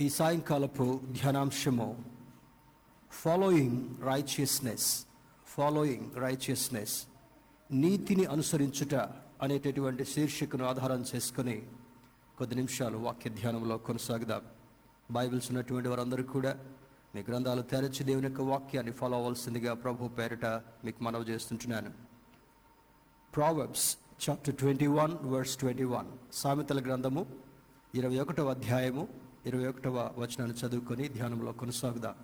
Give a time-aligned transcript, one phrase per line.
[0.00, 2.04] ఈ సాయంకాలపు ధ్యానాంశము.
[3.10, 5.06] ఫాలోయింగ్ రైచియస్నెస్
[5.46, 7.06] ఫాలోయింగ్ రైచియస్నెస్
[7.70, 8.94] నీతిని అనుసరించుట
[9.42, 11.62] అనేటటువంటి శీర్షికను ఆధారం చేసుకుని
[12.38, 14.42] కొద్ది నిమిషాలు వాక్య ధ్యానంలో కొనసాగుదాం.
[15.10, 16.58] బైబిల్స్ ఉన్నటువంటి వారందరూ కూడా
[17.14, 20.46] మీ గ్రంథాలు తెరచి దేవుని యొక్క వాక్యాన్ని ఫాలో అవ్వాల్సిందిగా ప్రభు పేరిట
[20.84, 21.90] మీకు మనవి చేస్తుంటున్నాను.
[23.34, 23.96] Proverbs
[24.30, 27.26] chapter twenty one verse twenty one సామెతల గ్రంథము
[27.94, 32.14] ఇరవై ఒకటవ అధ్యాయము ఇరవై ఒకటవ వచనాన్ని చదువుకొని ధ్యానంలో కొనసాగుదాం.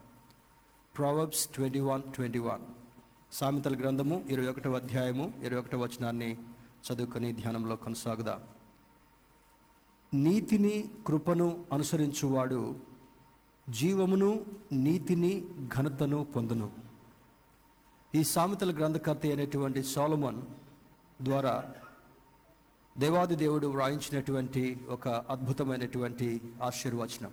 [0.98, 2.62] Proverbs twenty one twenty one
[3.32, 6.38] సామెతల గ్రంథము ఇరవై ఒకటవ అధ్యాయము ఇరవై ఒకటవ వచనాన్ని
[6.86, 8.40] చదువుకొని ధ్యానంలో కొనసాగుదాం.
[10.14, 12.76] నీతిని కృపను అనుసరించువాడు
[13.68, 15.46] జీవమును నీతిని
[15.76, 16.70] ఘనతను పొందును.
[18.14, 20.42] ఈ సామెతల గ్రంథకర్త అయినటువంటి సోలమన్
[21.22, 21.54] ద్వారా
[23.00, 27.32] దేవాది దేవుడు వ్రాయించినటువంటి ఒక అద్భుతమైనటువంటి ఆశీర్వచనం.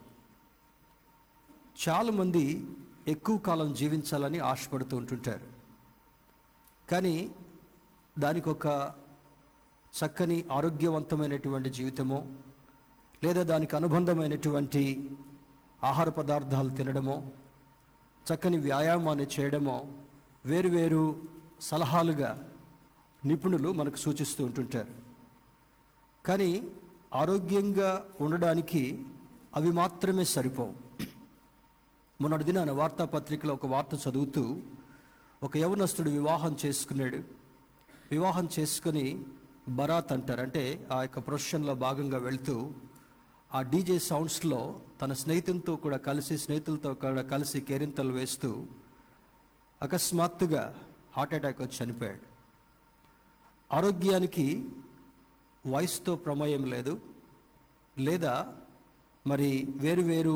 [1.90, 2.68] చాలామంది
[3.08, 5.48] ఎక్కువ కాలం జీవించాలని ఆశపడుతూ ఉంటుంటారు.
[6.92, 7.32] కానీ
[8.20, 8.68] దానికి ఒక
[9.98, 12.26] చక్కని ఆరోగ్యవంతమైనటువంటి జీవితమో
[13.24, 15.10] లేదా దానికి అనుబంధమైనటువంటి
[15.84, 17.24] ఆహార పదార్థాలు తినడమో
[18.28, 19.86] చక్కని వ్యాయామాన్ని చేయడమో
[20.46, 21.22] వేరువేరు
[21.62, 22.50] సలహాలుగా
[23.26, 25.07] నిపుణులు మనకు సూచిస్తూ ఉంటుంటారు.
[26.28, 26.68] కానీ
[27.16, 29.06] ఆరోగ్యంగా ఉండడానికి
[29.56, 30.74] అవి మాత్రమే సరిపోవు.
[32.22, 34.60] మొన్నటి దినాన వార్తాపత్రికలో ఒక వార్త చదువుతూ
[35.44, 37.18] ఒక యవనస్తుడు వివాహం చేసుకున్నాడు.
[38.12, 39.26] వివాహం చేసుకుని
[39.70, 40.42] బరాత్ అంటారు.
[40.42, 42.72] అంటే ఆ యొక్క ప్రొఫెషన్లో భాగంగా వెళ్తూ
[43.54, 48.66] ఆ డీజే సౌండ్స్లో తన స్నేహితులతో కూడా కలిసి స్నేహితులతో కూడా కలిసి కేరింతలు వేస్తూ
[49.82, 50.76] అకస్మాత్తుగా
[51.18, 52.38] హార్ట్ అటాక్ వచ్చి చనిపోయాడు.
[53.76, 54.70] ఆరోగ్యానికి
[55.68, 56.94] వయసుతో ప్రమేయం లేదు
[57.98, 58.34] లేదా
[59.26, 60.36] మరి వేరు వేరు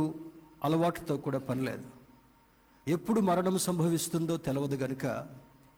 [0.63, 1.85] అలవాటుతో కూడా పని లేదు.
[2.87, 5.05] ఎప్పుడు మరణం సంభవిస్తుందో తెలవదు గనుక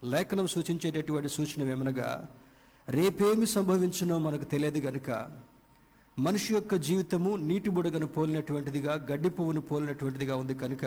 [0.03, 2.09] లేఖనం సూచించేటటువంటి సూచన ఏమనగా
[2.87, 5.09] రేపేమి సంభవించునో మనకు తెలియదు గనుక
[6.17, 10.86] మనిషి యొక్క జీవితము నీటి బుడగను పోలినటువంటిదిగా గడ్డి పువ్వును పోలినటువంటిదిగా ఉంది కనుక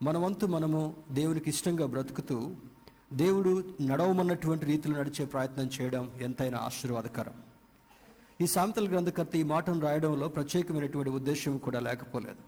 [0.00, 0.80] మనవంతు మనము
[1.10, 2.38] దేవునికి ఇష్టంగా బ్రతుకుతూ
[3.12, 3.52] దేవుడు
[3.82, 7.34] నడవమన్నటువంటి రీతిలో నడిచే ప్రయత్నం చేయడం ఎంతైనా ఆశీర్వాదకరం.
[8.40, 12.42] ఈ సామెతల గ్రంథకర్త ఈ మాటను రాయడంలో ప్రత్యేకమైనటువంటి ఉద్దేశం కూడా లేకపోలేదు.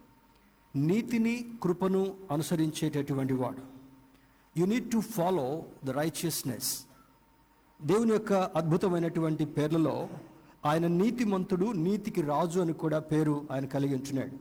[0.78, 3.62] నీతిని కృపను అనుసరించేటటువంటి వాడు.
[4.56, 6.86] You need to follow the righteousness
[7.82, 10.08] దేవుని యొక్క అద్భుతమైనటువంటి పేర్లలో
[10.64, 14.36] ఆయన నీతిమంతుడు నీతికి రాజు అని కూడా పేరు ఆయన కలిగి ఉంటున్నాడు.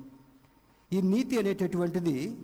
[0.96, 2.38] ఈ నీతి అనేటటువంటిది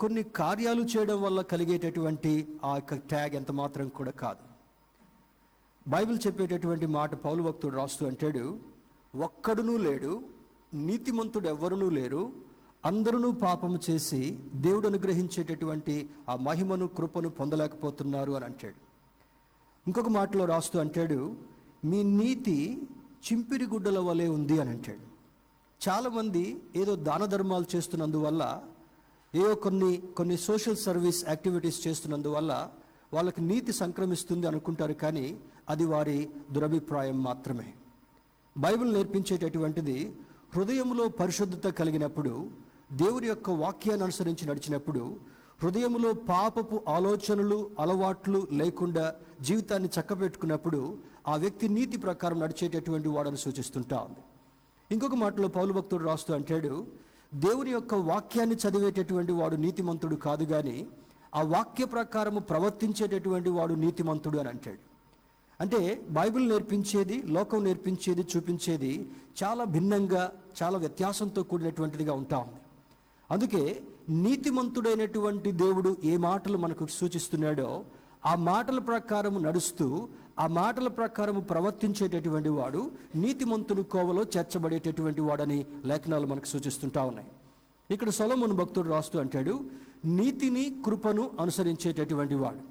[0.00, 4.47] కొన్ని కార్యాలు చేయడం వల్ల కలిగేటటువంటి ఆ యొక్క ట్యాగ్ ఎంత మాత్రం కూడా కాదు.
[5.88, 8.58] బైబిల్ చెప్పేటటువంటి మాట పౌలు భక్తుడు రాస్తూ అంటాడు
[9.16, 10.22] ఒక్కడునూ లేడు
[10.74, 12.32] నీతిమంతుడు ఎవ్వరునూ లేరు.
[12.84, 18.74] అందరూ పాపము చేసి దేవుడు అనుగ్రహించేటటువంటి ఆ మహిమను కృపను పొందలేకపోతున్నారు అని అంటాడు.
[19.86, 21.36] ఇంకొక మాటలో రాస్తూ అంటాడు
[21.84, 22.88] మీ నీతి
[23.32, 25.08] చింపిరి గుడ్డల వలె ఉంది అని అంటాడు.
[25.88, 28.62] చాలామంది ఏదో దాన ధర్మాలు చేస్తున్నందువల్ల
[29.34, 32.70] ఏదో కొన్ని కొన్ని సోషల్ సర్వీస్ యాక్టివిటీస్ చేస్తున్నందువల్ల
[33.12, 35.26] వాళ్ళకి నీతి సంక్రమిస్తుంది అనుకుంటారు కానీ
[35.68, 37.74] అది వారి దురభిప్రాయం మాత్రమే.
[38.58, 40.16] బైబిల్ నేర్పించేటటువంటిది
[40.54, 42.50] హృదయంలో పరిశుద్ధత కలిగినప్పుడు
[42.92, 45.02] దేవుని యొక్క వాక్యాన్ని అనుసరించి నడిచినప్పుడు
[45.62, 50.98] హృదయంలో పాపపు ఆలోచనలు అలవాట్లు లేకుండా జీవితాన్ని చక్కబెట్టుకున్నప్పుడు
[51.28, 54.22] ఆ వ్యక్తి నీతి ప్రకారం నడిచేటటువంటి వాడని సూచిస్తుంటా ఉంది.
[54.90, 56.86] ఇంకొక మాటలో పౌలు భక్తుడు రాస్తూ అంటాడు
[57.34, 60.88] దేవుని యొక్క వాక్యాన్ని చదివేటటువంటి వాడు నీతిమంతుడు కాదు కానీ
[61.34, 64.78] ఆ వాక్య ప్రకారము ప్రవర్తించేటటువంటి వాడు నీతిమంతుడు అని అంటాడు.
[65.60, 69.10] అంటే బైబిల్ నేర్పించేది లోకం నేర్పించేది చూపించేది
[69.42, 72.60] చాలా భిన్నంగా చాలా వ్యత్యాసంతో కూడినటువంటిదిగా ఉంటా ఉంది.
[73.30, 77.84] అందుకే నీతిమంతుడైనటువంటి దేవుడు ఏ మాటలు మనకు సూచిస్తున్నాడో
[78.26, 86.46] ఆ మాటల ప్రకారం నడుస్తూ ఆ మాటల ప్రకారం ప్రవర్తించేటటువంటి వాడు నీతిమంతుని కోవలో చేర్చబడేటటువంటి వాడని లేఖనాలు మనకు
[86.46, 87.28] సూచిస్తుంటా ఉన్నాయి.
[87.90, 89.60] ఇక్కడ సొలమును భక్తుడు రాస్తూ అంటాడు
[90.04, 92.62] నీతిని కృపను అనుసరించేటటువంటి వాడు.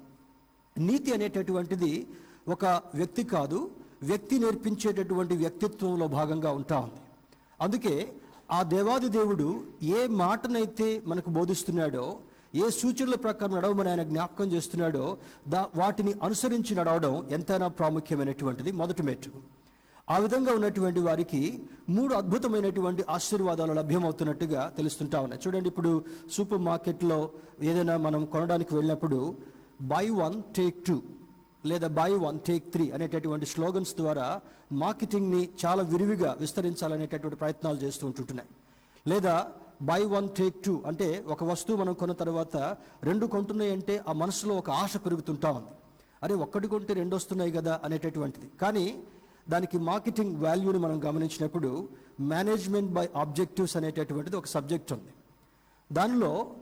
[0.78, 2.06] నీతి అనేటటువంటిది
[2.48, 2.64] ఒక
[2.94, 3.70] వ్యక్తి కాదు
[4.02, 7.00] వ్యక్తి నేర్పించేటటువంటి వ్యక్తిత్వంలో భాగంగా ఉంటా ఉంది.
[7.60, 8.12] అందుకే
[8.50, 12.20] ఆ దేవాది దేవుడు ఏ మాటనైతే మనకు బోధిస్తున్నాడో
[12.54, 19.30] ఏ సూచనల ప్రకారం నడవమని ఆయన జ్ఞాపకం చేస్తున్నాడో దా వాటిని అనుసరించి నడవడం ఎంతైనా ప్రాముఖ్యమైనటువంటిది మొదటి మెట్టు.
[20.14, 21.40] ఆ విధంగా ఉన్నటువంటి వారికి
[21.96, 25.42] మూడు అద్భుతమైనటువంటి ఆశీర్వాదాలు లభ్యమవుతున్నట్టుగా తెలుస్తుంటా ఉన్నాయి.
[25.44, 25.92] చూడండి ఇప్పుడు
[26.34, 27.18] సూపర్ మార్కెట్లో
[27.70, 29.18] ఏదైనా మనం కొనడానికి వెళ్ళినప్పుడు
[29.92, 30.96] బై వన్ టేక్ టూ
[31.70, 34.26] లేదా బై వన్ టేక్ త్రీ అనేటటువంటి స్లోగన్స్ ద్వారా
[34.82, 38.50] మార్కెటింగ్ని చాలా విరివిగా విస్తరించాలనేటటువంటి ప్రయత్నాలు చేస్తూ ఉంటుంటున్నాయి.
[39.06, 39.34] లేదా
[39.90, 42.56] బై వన్ టేక్ టూ అంటే ఒక వస్తువు మనం కొన్న తర్వాత
[43.08, 45.72] రెండు కొంటున్నాయి అంటే ఆ మనసులో ఒక ఆశ పెరుగుతుంటా ఉంది.
[46.22, 48.48] అరే ఒక్కటి కొంటే రెండు వస్తున్నాయి కదా అనేటటువంటిది.
[48.62, 48.86] కానీ
[49.50, 51.88] దానికి మార్కెటింగ్ వాల్యూని మనం గమనించినప్పుడు
[52.20, 55.12] మేనేజ్మెంట్ బై ఆబ్జెక్టివ్స్ అనేటటువంటిది ఒక సబ్జెక్ట్ ఉంది.
[55.92, 56.54] దానిలో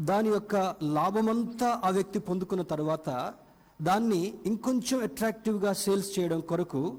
[0.00, 3.34] దాని యొక్క లాభమంతా ఆ వ్యక్తి పొందుకున్న తర్వాత
[3.82, 6.98] దాన్ని ఇంకొంచెం అట్రాక్టివ్గా సేల్స్ చేయడం కొరకు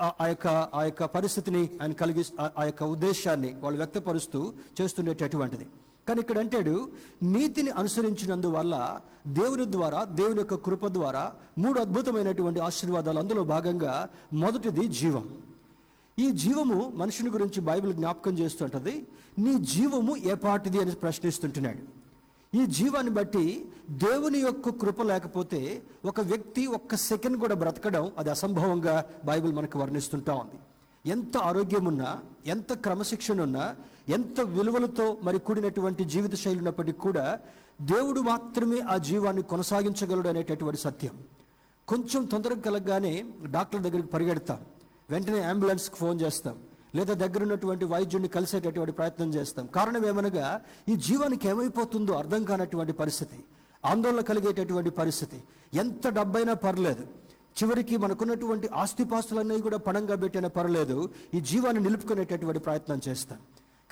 [0.00, 2.24] ఆ- యొక్క ఆ యొక్క పరిస్థితిని ఆయన కలిగి
[2.56, 5.66] ఆ యొక్క ఉద్దేశాన్ని వాళ్ళు వ్యక్తపరుస్తూ చేస్తుండేటటువంటిది.
[6.08, 6.90] కానీ ఇక్కడ అంటాడు
[7.22, 13.18] నీతిని అనుసరించినందువల్ల దేవుని ద్వారా దేవుని యొక్క కృప ద్వారా మూడు అద్భుతమైనటువంటి ఆశీర్వాదాలు.
[13.18, 15.38] అందులో భాగంగా మొదటిది జీవం.
[16.18, 19.06] ఈ జీవము మనుషుని గురించి బైబిల్ జ్ఞాపకం చేస్తుంటది
[19.38, 22.00] నీ జీవము ఏపాటిది అని ప్రశ్నిస్తుంటున్నాడు.
[22.56, 29.04] ఈ జీవాన్ని బట్టి దేవుని యొక్క కృప లేకపోతే ఒక వ్యక్తి ఒక్క సెకండ్ కూడా బ్రతకడం అది అసంభవంగా
[29.24, 30.58] బైబిల్ మనకు వర్ణిస్తుంటా ఉంది.
[31.10, 33.76] ఎంత ఆరోగ్యం ఉన్నా ఎంత క్రమశిక్షణ ఉన్నా
[34.08, 37.38] ఎంత విలువలతో మరి కూడినటువంటి జీవిత శైలి ఉన్నప్పటికీ కూడా
[37.80, 41.18] దేవుడు మాత్రమే ఆ జీవాన్ని కొనసాగించగలడు అనేటటువంటి సత్యం.
[41.88, 44.58] కొంచెం తొందరగా కలగగానే డాక్టర్ దగ్గరికి పరిగెడతాం.
[45.10, 46.58] వెంటనే అంబులెన్స్కి ఫోన్ చేస్తాం.
[46.94, 49.66] లేదా దగ్గర ఉన్నటువంటి వైద్యుడిని కలిసేటటువంటి ప్రయత్నం చేస్తాం.
[49.66, 53.44] కారణం ఏమనగా ఈ జీవానికి ఏమైపోతుందో అర్థం కానటువంటి పరిస్థితి.
[53.84, 55.42] ఆందోళన కలిగేటటువంటి పరిస్థితి.
[55.74, 57.02] ఎంత డబ్బైనా పర్లేదు.
[57.62, 61.10] చివరికి మనకున్నటువంటి ఆస్తిపాస్తులన్నీ కూడా పణంగా పెట్టినా పర్లేదు.
[61.34, 63.38] ఈ జీవాన్ని నిలుపుకునేటటువంటి ప్రయత్నం చేస్తాం.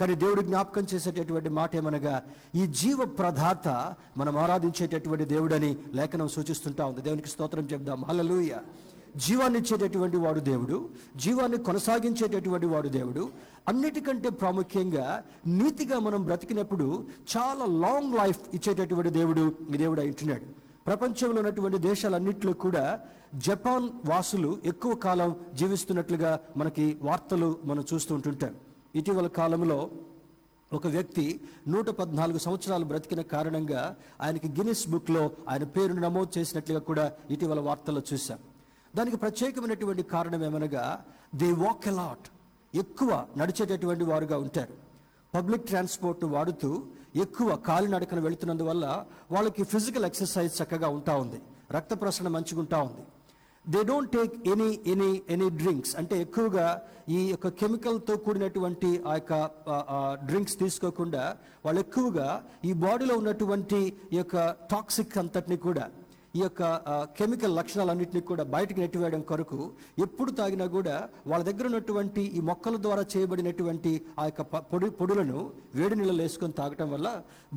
[0.00, 2.22] కానీ దేవుడు జ్ఞాపకం చేసేటటువంటి మాట ఏమనగా
[2.54, 7.00] ఈ జీవ ప్రధాత మనం ఆరాధించేటటువంటి దేవుడని లేఖనం సూచిస్తుంటా ఉంది.
[7.00, 8.04] దేవునికి స్తోత్రం చెప్దాం.
[8.04, 8.56] హలలుయ
[9.16, 13.28] జీవాన్ని ఇచ్చేటటువంటి వాడు దేవుడు జీవాన్ని కొనసాగించేటటువంటి వాడు దేవుడు.
[13.68, 17.06] అన్నిటికంటే ప్రాముఖ్యంగా నీతిగా మనం బ్రతికినప్పుడు
[17.36, 20.46] చాలా లాంగ్ లైఫ్ ఇచ్చేటటువంటి దేవుడు ఈ దేవుడు అంటున్నాడు
[20.86, 23.00] ప్రపంచంలో ఉన్నటువంటి దేశాలన్నింటిలో కూడా
[23.34, 28.54] జపాన్ వాసులు ఎక్కువ కాలం జీవిస్తున్నట్లుగా మనకి వార్తలు మనం చూస్తూ ఉంటుంటాం.
[28.94, 29.90] ఇటీవల కాలంలో
[30.72, 37.12] ఒక వ్యక్తి నూట పద్నాలుగు సంవత్సరాలు బ్రతికిన కారణంగా ఆయనకి గిన్నిస్ బుక్లో ఆయన పేరును నమోదు చేసినట్లుగా కూడా
[37.30, 38.38] ఇటీవల వార్తల్లో చూశాం.
[38.96, 41.04] దానికి ప్రత్యేకమైనటువంటి కారణం ఏమనగా
[41.34, 42.28] దే వాక్ అలాట్
[42.76, 44.74] ఎక్కువ నడిచేటటువంటి వారుగా ఉంటారు.
[45.34, 46.82] పబ్లిక్ ట్రాన్స్పోర్ట్ వాడుతూ
[47.16, 51.40] ఎక్కువ కాలినడకన వెళుతున్నందువల్ల వాళ్ళకి ఫిజికల్ ఎక్సర్సైజ్ చక్కగా ఉంటా ఉంది.
[51.70, 53.00] రక్త ప్రసరణ మంచిగా ఉంటా ఉంది.
[53.68, 56.66] They don't take any any any drinks అంటే ఎక్కువగా
[57.10, 59.34] ఈ యొక్క కెమికల్తో కూడినటువంటి ఆ యొక్క
[60.28, 61.22] డ్రింక్స్ తీసుకోకుండా
[61.64, 62.28] వాళ్ళు ఎక్కువగా
[62.64, 63.80] ఈ బాడీలో ఉన్నటువంటి
[64.14, 64.36] ఈ యొక్క
[64.72, 65.84] టాక్సిక్ అంతటిని కూడా
[66.36, 66.62] ఈ యొక్క
[67.18, 69.58] కెమికల్ లక్షణాలన్నింటినీ కూడా బయటకు నెట్టివేయడం కొరకు
[70.04, 70.96] ఎప్పుడు తాగినా కూడా
[71.30, 74.42] వాళ్ళ దగ్గర ఉన్నటువంటి ఈ మొక్కల ద్వారా చేయబడినటువంటి ఆ యొక్క
[74.72, 75.38] పొడి పొడులను
[75.74, 77.08] వేడి నీళ్ళలో వేసుకొని తాగటం వల్ల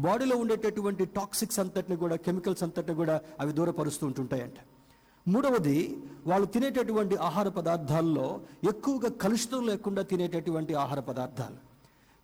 [0.06, 4.60] బాడీలో ఉండేటటువంటి టాక్సిక్స్ అంతటిని కూడా కెమికల్స్ అంతటిని కూడా అవి దూరపరుస్తూ ఉంటుంటాయంట.
[5.28, 11.72] మూడవది వాళ్ళు తినేటటువంటి ఆహార పదార్థాల్లో ఎక్కువగా కలుషితం లేకుండా తినేటటువంటి ఆహార పదార్థాలు.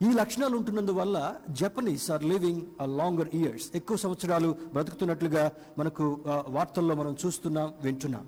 [0.01, 2.61] ఈ లక్షణాలు ఉంటున్నందువల్ల Japanese are living
[2.97, 8.27] longer years ఎక్కువ సంవత్సరాలు బ్రతుకుతున్నట్లుగా మనకు వార్తల్లో మనం చూస్తున్నాం వింటున్నాం.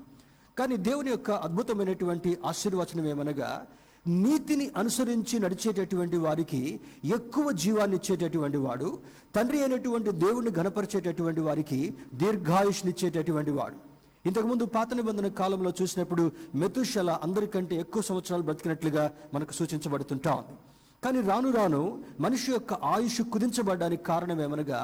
[0.58, 3.66] కానీ దేవుని యొక్క అద్భుతమైనటువంటి ఆశీర్వచనం ఏమనగా
[4.08, 9.00] నీతిని అనుసరించి నడిచేటటువంటి వారికి ఎక్కువ జీవాన్ని ఇచ్చేటటువంటి వాడు
[9.36, 13.89] తండ్రి అయినటువంటి దేవుణ్ణి గణపరిచేటటువంటి వారికి దీర్ఘాయుష్నిచ్చేటటువంటి వాడు.
[14.30, 16.24] ఇంతకుముందు పాత నిబంధన కాలంలో చూసినప్పుడు
[16.62, 20.56] మెతుషల అందరికంటే ఎక్కువ సంవత్సరాలు బ్రతికినట్లుగా మనకు సూచించబడుతుంటా ఉంది.
[21.04, 21.82] కానీ రాను రాను
[22.24, 24.80] మనిషి యొక్క ఆయుష్ కుదించబడడానికి కారణం ఏమనగా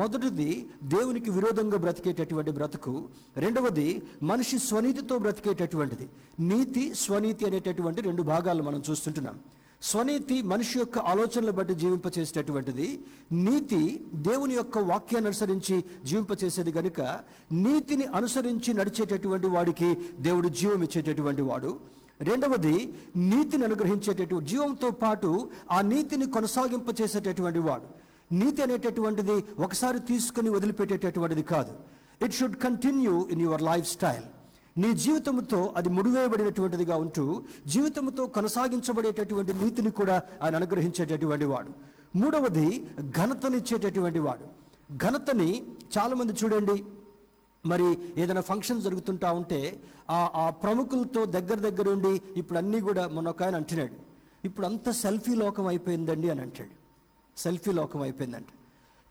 [0.00, 0.48] మొదటిది
[0.94, 2.92] దేవునికి విరోధంగా బ్రతికేటటువంటి బ్రతుకు
[3.44, 3.88] రెండవది
[4.30, 6.06] మనిషి స్వనీతితో బ్రతికేటటువంటిది.
[6.50, 9.36] నీతి స్వనీతి అనేటటువంటి రెండు భాగాలు మనం చూస్తుంటున్నాం.
[9.82, 13.00] స్వనీతి మనిషి యొక్క ఆలోచనలు బట్టి జీవింపచేసేటటువంటిది.
[13.32, 17.00] నీతి దేవుని యొక్క వాక్యాన్ని అనుసరించి జీవింపచేసేది గనుక
[17.52, 21.80] నీతిని అనుసరించి నడిచేటటువంటి వాడికి దేవుడు జీవం ఇచ్చేటటువంటి వాడు.
[22.20, 28.04] రెండవది నీతిని అనుగ్రహించేటటువంటి జీవంతో పాటు ఆ నీతిని కొనసాగింపచేసేటటువంటి వాడు.
[28.34, 31.74] నీతి అనేటటువంటిది ఒకసారి తీసుకుని వదిలిపెట్టేటటువంటిది కాదు.
[32.24, 34.24] It should continue in your lifestyle
[34.78, 41.70] నీ జీవితంతో అది ముడివేయబడినటువంటిదిగా ఉంటూ జీవితంతో కొనసాగించబడేటటువంటి నీతిని కూడా ఆయన అనుగ్రహించేటటువంటి వాడు.
[42.18, 44.46] మూడవది ఘనతనిచ్చేటటువంటి వాడు.
[44.96, 45.62] ఘనతని
[45.98, 46.84] చాలామంది చూడండి
[47.66, 53.28] మరి ఏదైనా ఫంక్షన్ జరుగుతుంటా ఉంటే ఆ ఆ ప్రముఖులతో దగ్గర దగ్గర ఉండి ఇప్పుడు అన్నీ కూడా మొన్న
[53.28, 53.94] ఒక ఆయన అంటున్నాడు.
[54.44, 56.70] ఇప్పుడు అంత సెల్ఫీ లోకం అయిపోయిందండి అని అంటాడు.
[57.36, 58.46] సెల్ఫీ లోకం అయిపోయిందంట.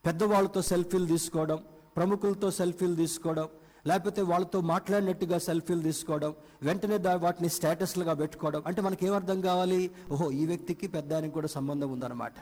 [0.06, 1.60] పెద్దవాళ్ళతో సెల్ఫీలు తీసుకోవడం
[1.96, 3.48] ప్రముఖులతో సెల్ఫీలు తీసుకోవడం
[3.88, 9.92] లేకపోతే వాళ్ళతో మాట్లాడినట్టుగా సెల్ఫీలు తీసుకోవడం వెంటనే వాటిని స్టేటస్లుగా పెట్టుకోవడం అంటే మనకి ఏమర్థం కావాలి?
[10.12, 12.34] ఓహో ఈ వ్యక్తికి పెద్ద కూడా సంబంధం ఉందన్నమాట.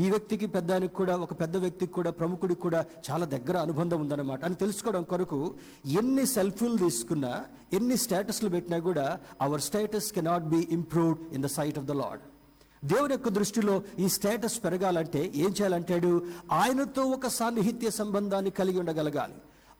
[0.00, 4.44] ఈ వ్యక్తికి పెద్ద కూడా ఒక పెద్ద వ్యక్తికి కూడా ప్రముఖుడికి కూడా చాలా దగ్గర అనుబంధం ఉందన్నమాట.
[4.44, 5.54] అని తెలుసుకోవడం కొరకు
[5.86, 11.78] ఎన్ని సెల్ఫీలు తీసుకున్నా ఎన్ని స్టేటస్లు పెట్టినా కూడా our status cannot be improved in the sight
[11.78, 12.20] of the Lord
[12.86, 16.26] దేవుని యొక్క దృష్టిలో ఈ స్టేటస్ పెరగాలంటే ఏం చేయాలంటాడు?
[16.52, 19.34] ఆయనతో ఒక సాన్నిహిత్య సంబంధాన్ని కలిగి ఉండగలగాలి.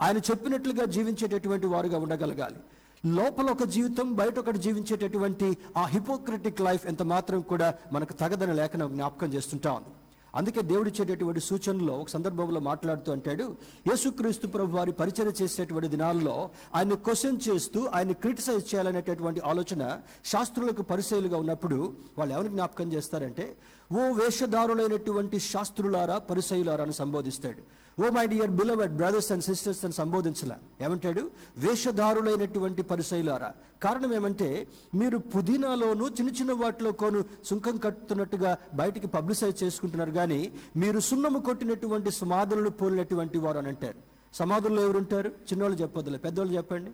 [0.04, 2.61] ఆయన చెప్పినట్లుగా జీవించేటటువంటి వారుగా ఉండగలగాలి.
[3.06, 8.88] లోపల ఒక జీవితం బయట ఒకటి జీవించేటటువంటి ఆ హిపోక్రటిక్ లైఫ్ ఎంత మాత్రం కూడా మనకు తగదని లేఖనం
[8.94, 9.92] జ్ఞాపకం చేస్తుంటా ఉంది.
[10.34, 13.44] అందుకే దేవుడిచ్చేటటువంటి సూచనలో ఒక సందర్భంలో మాట్లాడుతూ అంటాడు
[13.88, 16.34] యేసుక్రీస్తు ప్రభు వారి పరిచయం చేసేటువంటి దినాల్లో
[16.75, 19.82] ఆయన క్వశ్చన్ చేస్తూ ఆయన క్రిటిసైజ్ చేయాలనేటటువంటి ఆలోచన
[20.25, 21.78] శాస్త్రులకు పరిశైలుగా ఉన్నప్పుడు
[22.18, 23.46] వాళ్ళు ఎవరిని జ్ఞాపకం చేస్తారంటే
[23.92, 27.62] ఓ వేషధారులైనటువంటి శాస్త్రులారా పరిశైలారా అని సంబోధిస్తాడు.
[28.00, 30.84] ఓ my dear beloved brothers and sisters అని సంబోధించలే.
[30.84, 31.30] ఏమంటాడు?
[31.56, 40.10] వేషధారులైనటువంటి పరిశైలారా కారణం ఏమంటే మీరు పుదీనాలోను చిన్న చిన్న వాటిలో కోను సుంకం కట్టుతున్నట్టుగా బయటికి పబ్లిసైజ్ చేసుకుంటున్నారు
[40.10, 43.98] కానీ మీరు సున్నము కొట్టినటువంటి సమాధులను పోలినటువంటి వారు అని అంటారు.
[44.34, 45.28] సమాధుల్లో ఎవరుంటారు?
[45.28, 46.90] చిన్నవాళ్ళు చెప్పొద్దులే పెద్దవాళ్ళు చెప్పండి.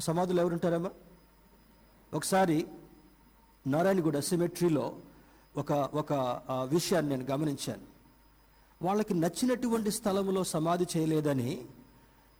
[0.00, 0.90] సమాధులు ఎవరుంటారమ్మా?
[2.14, 2.66] ఒకసారి
[3.66, 4.96] నారాయణగూడ సిమెట్రీలో
[5.56, 6.12] ఒక ఒక
[6.64, 7.93] విషయాన్ని నేను గమనించాను.
[8.84, 11.52] వాళ్ళకి నచ్చినటువంటి స్థలంలో సమాధి చేయలేదని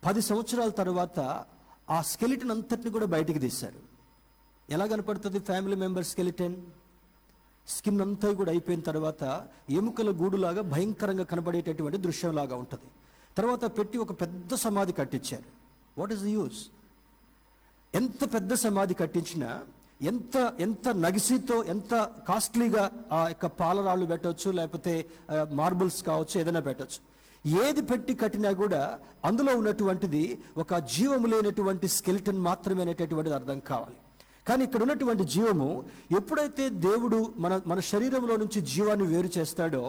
[0.07, 1.21] పది సంవత్సరాల తర్వాత
[1.91, 3.81] ఆ స్కెలిటన్ అంతటిని కూడా బయటికి తీశారు.
[4.71, 6.57] ఎలా కనపడుతుంది ఫ్యామిలీ మెంబర్ స్కెలిటన్?
[7.69, 12.89] స్కిన్ అంతా కూడా అయిపోయిన తర్వాత ఎముకల గూడులాగా భయంకరంగా కనబడేటటువంటి దృశ్యంలాగా ఉంటుంది.
[13.39, 15.49] తర్వాత పెట్టి ఒక పెద్ద సమాధి కట్టించారు.
[15.99, 16.61] వాట్ ఈస్ ద యూస్
[17.95, 19.49] ఎంత పెద్ద సమాధి కట్టించినా
[20.11, 21.95] ఎంత ఎంత నగిసితో ఎంత
[22.29, 24.95] కాస్ట్లీగా ఆ యొక్క పాలరాళ్ళు పెట్టవచ్చు లేకపోతే
[25.61, 27.01] మార్బుల్స్ కావచ్చు ఏదైనా పెట్టవచ్చు
[27.45, 28.83] ఏది పెట్టి కట్టినా కూడా
[29.29, 30.23] అందులో ఉన్నటువంటిది
[30.57, 33.97] ఒక జీవము లేనటువంటి స్కెలిటన్ మాత్రమే అనేటటువంటిది అర్థం కావాలి.
[34.47, 35.69] కానీ ఇక్కడ ఉన్నటువంటి జీవము
[36.19, 39.83] ఎప్పుడైతే దేవుడు మన మన శరీరంలో నుంచి జీవాన్ని వేరు చేస్తాడో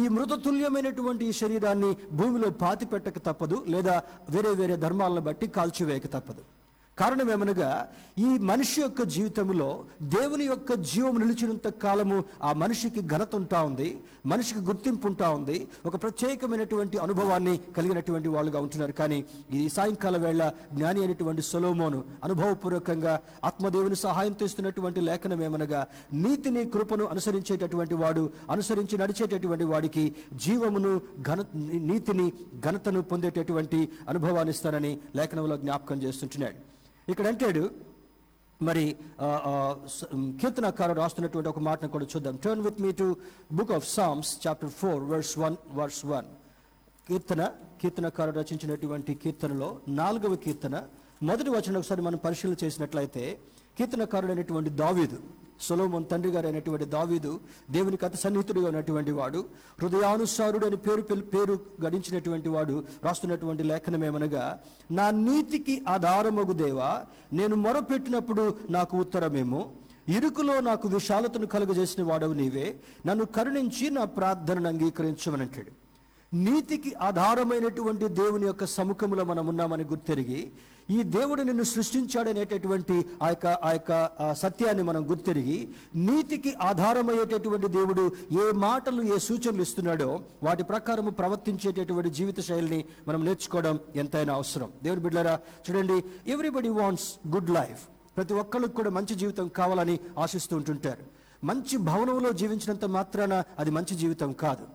[0.00, 3.96] ఈ మృతతుల్యమైనటువంటి ఈ శరీరాన్ని భూమిలో పాతి పెట్టక తప్పదు లేదా
[4.34, 6.44] వేరే వేరే ధర్మాలను బట్టి కాల్చివేయక తప్పదు.
[6.98, 7.70] కారణం ఏమనగా
[8.18, 9.66] ఈ మనిషి యొక్క జీవితంలో
[10.02, 13.88] దేవుని యొక్క జీవం నిలిచినంత కాలము ఆ మనిషికి ఘనత ఉంటా ఉంది
[14.26, 18.92] మనిషికి గుర్తింపు ఉంటా ఉంది ఒక ప్రత్యేకమైనటువంటి అనుభవాన్ని కలిగినటువంటి వాళ్ళుగా ఉంటున్నారు.
[18.92, 19.18] కానీ
[19.52, 27.94] ఈ సాయంకాల వేళ జ్ఞాని అయినటువంటి సొలోమోను అనుభవపూర్వకంగా ఆత్మదేవుని సహాయంతో ఇస్తున్నటువంటి లేఖనం ఏమనగా నీతిని కృపను అనుసరించేటటువంటి
[27.94, 30.06] వాడు అనుసరించి నడిచేటటువంటి వాడికి
[30.44, 31.44] జీవమును ఘన
[31.90, 32.32] నీతిని
[32.64, 36.58] ఘనతను పొందేటటువంటి అనుభవాన్ని ఇస్తారని లేఖనంలో జ్ఞాపకం చేస్తుంటున్నాడు.
[37.12, 37.64] ఇక్కడ అంటాడు
[38.60, 38.84] మరి
[40.40, 42.34] కీర్తనకారుడు రాస్తున్నటువంటి ఒక మాటను కూడా చూద్దాం.
[42.44, 43.06] Turn with me to
[43.58, 46.28] book of Psalms chapter four verse one verse one
[47.08, 47.42] కీర్తన
[47.80, 49.68] కీర్తనకారుడు రచించినటువంటి కీర్తనలో
[50.00, 50.76] నాలుగవ కీర్తన.
[51.28, 53.24] మొదటి వచనం ఒకసారి మనం పరిశీలన చేసినట్లయితే
[53.76, 55.18] కీర్తనకారుడు అనేటువంటి దావీదు
[55.60, 57.32] సొలోమోన్ తండ్రి గారు అయినటువంటి దావీదు
[57.70, 59.40] దేవునికి కథ సన్నిహితుడిగా ఉన్నటువంటి వాడు.
[59.80, 64.44] హృదయానుసారుడు అని పేరు పేరు గడించినటువంటి వాడు రాస్తున్నటువంటి లేఖనం ఏమనగా
[64.90, 66.90] నా నీతికి ఆధారమగు దేవా
[67.32, 69.62] నేను మొరపెట్టినప్పుడు నాకు ఉత్తరమేమో?
[70.08, 72.66] ఇరుకులో నాకు విశాలతను కలుగజేసిన వాడవు నీవే
[73.06, 75.72] నన్ను కరుణించి నా ప్రార్థనను అంగీకరించమని అంటాడు
[76.32, 80.40] నీతికి ఆధారమైనటువంటి దేవుని యొక్క సముఖంలో మనం ఉన్నామని గుర్తెరిగి
[80.90, 88.50] ఈ దేవుడు నిన్ను సృష్టించాడనేటటువంటి ఆ యొక్క ఆ యొక్క సత్యాన్ని మనం గుర్తిరిగి నీతికి ఆధారమయ్యేటటువంటి దేవుడు ఏ
[88.52, 94.72] మాటలు ఏ సూచనలు ఇస్తున్నాడో వాటి ప్రకారము ప్రవర్తించేటటువంటి జీవిత శైలిని మనం నేర్చుకోవడం ఎంతైనా అవసరం.
[94.82, 95.40] దేవుడు బిడ్డారా
[95.70, 101.04] చూడండి ఎవ్రీబడి వాంట్స్ గుడ్ లైఫ్ ప్రతి ఒక్కరికి కూడా మంచి జీవితం కావాలని ఆశిస్తూ ఉంటుంటారు.
[101.44, 104.66] మంచి భవనంలో జీవించినంత మాత్రాన అది మంచి జీవితం కాదు.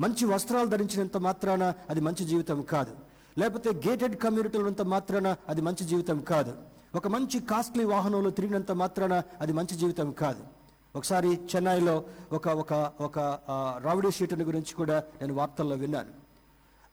[0.00, 3.13] మంచి వస్త్రాలు ధరించినంత మాత్రాన అది మంచి జీవితం కాదు.
[3.38, 6.52] లేకపోతే గేటెడ్ కమ్యూనిటీలో ఉన్నంత మాత్రాన అది మంచి జీవితం కాదు.
[6.94, 10.42] ఒక మంచి కాస్ట్లీ వాహనంలో తిరిగినంత మాత్రాన అది మంచి జీవితం కాదు.
[10.96, 13.18] ఒకసారి చెన్నైలో ఒక ఒక ఒక
[13.82, 16.12] రావిడీ షీటుని గురించి కూడా నేను వార్తల్లో విన్నాను.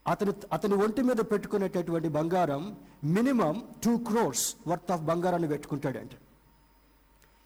[0.06, 6.10] అతని అతని ఒంటి మీద పెట్టుకునేటటువంటి బంగారం minimum two crores worth of బంగారాన్ని పెట్టుకుంటాడంట.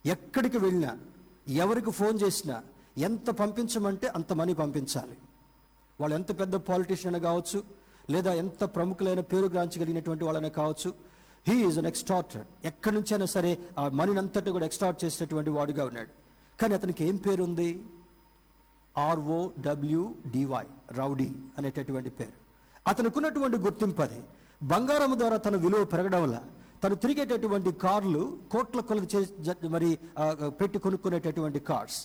[0.07, 0.99] ఎక్కడికి వెళ్ళినా
[1.49, 2.63] ఎవరికి ఫోన్ చేసినా
[2.99, 5.17] ఎంత పంపించమంటే అంత మనీ పంపించాలి.
[6.01, 7.63] వాళ్ళు ఎంత పెద్ద పాలిటీషియన్ కావచ్చు
[8.15, 10.91] లేదా ఎంత ప్రముఖులైన పేరు గ్రాంచగలిగినటువంటి వాళ్ళనే కావచ్చు.
[11.49, 16.13] హీ ఈజ్ అన్ ఎక్స్టార్టర్ ఎక్కడి నుంచైనా సరే ఆ మనీని అంతటా కూడా ఎక్స్టార్ట్ చేసేటువంటి వాడుగా ఉన్నాడు.
[16.61, 17.69] కానీ అతనికి ఏం పేరు ఉంది
[18.97, 20.67] ఆర్ఓ డబ్ల్యూడివై
[20.99, 22.37] రౌడీ అనేటటువంటి పేరు.
[22.91, 24.21] అతనుకున్నటువంటి గుర్తింపు అది.
[24.73, 26.37] బంగారం ద్వారా తన విలువ పెరగడం వల్ల
[26.83, 28.23] తను తిరిగేటటువంటి కార్లు
[28.53, 29.91] కోట్ల కొలది చే మరి
[30.61, 31.99] పెట్టి కొనుక్కునేటటువంటి కార్స్.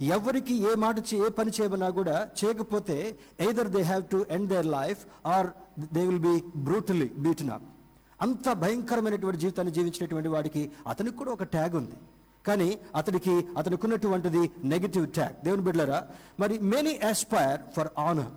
[0.00, 5.00] ఎవరికి ఏ మాట ఏ పని చేయమన్నా కూడా చేయకపోతే either they have to end their life
[5.26, 5.48] or
[5.94, 7.66] they will be brutally beaten up
[8.20, 11.96] అంత భయంకరమైనటువంటి జీవితాన్ని జీవించినటువంటి వాడికి అతనికి కూడా ఒక ట్యాగ్ ఉంది.
[12.46, 15.98] కానీ అతడికి అతనికి ఉన్నటువంటిది నెగిటివ్ ట్యాగ్ దేవుని బిడ్డలరా
[16.40, 18.30] మరి మెనీ ఆస్పైర్ ఫర్ ఆనర్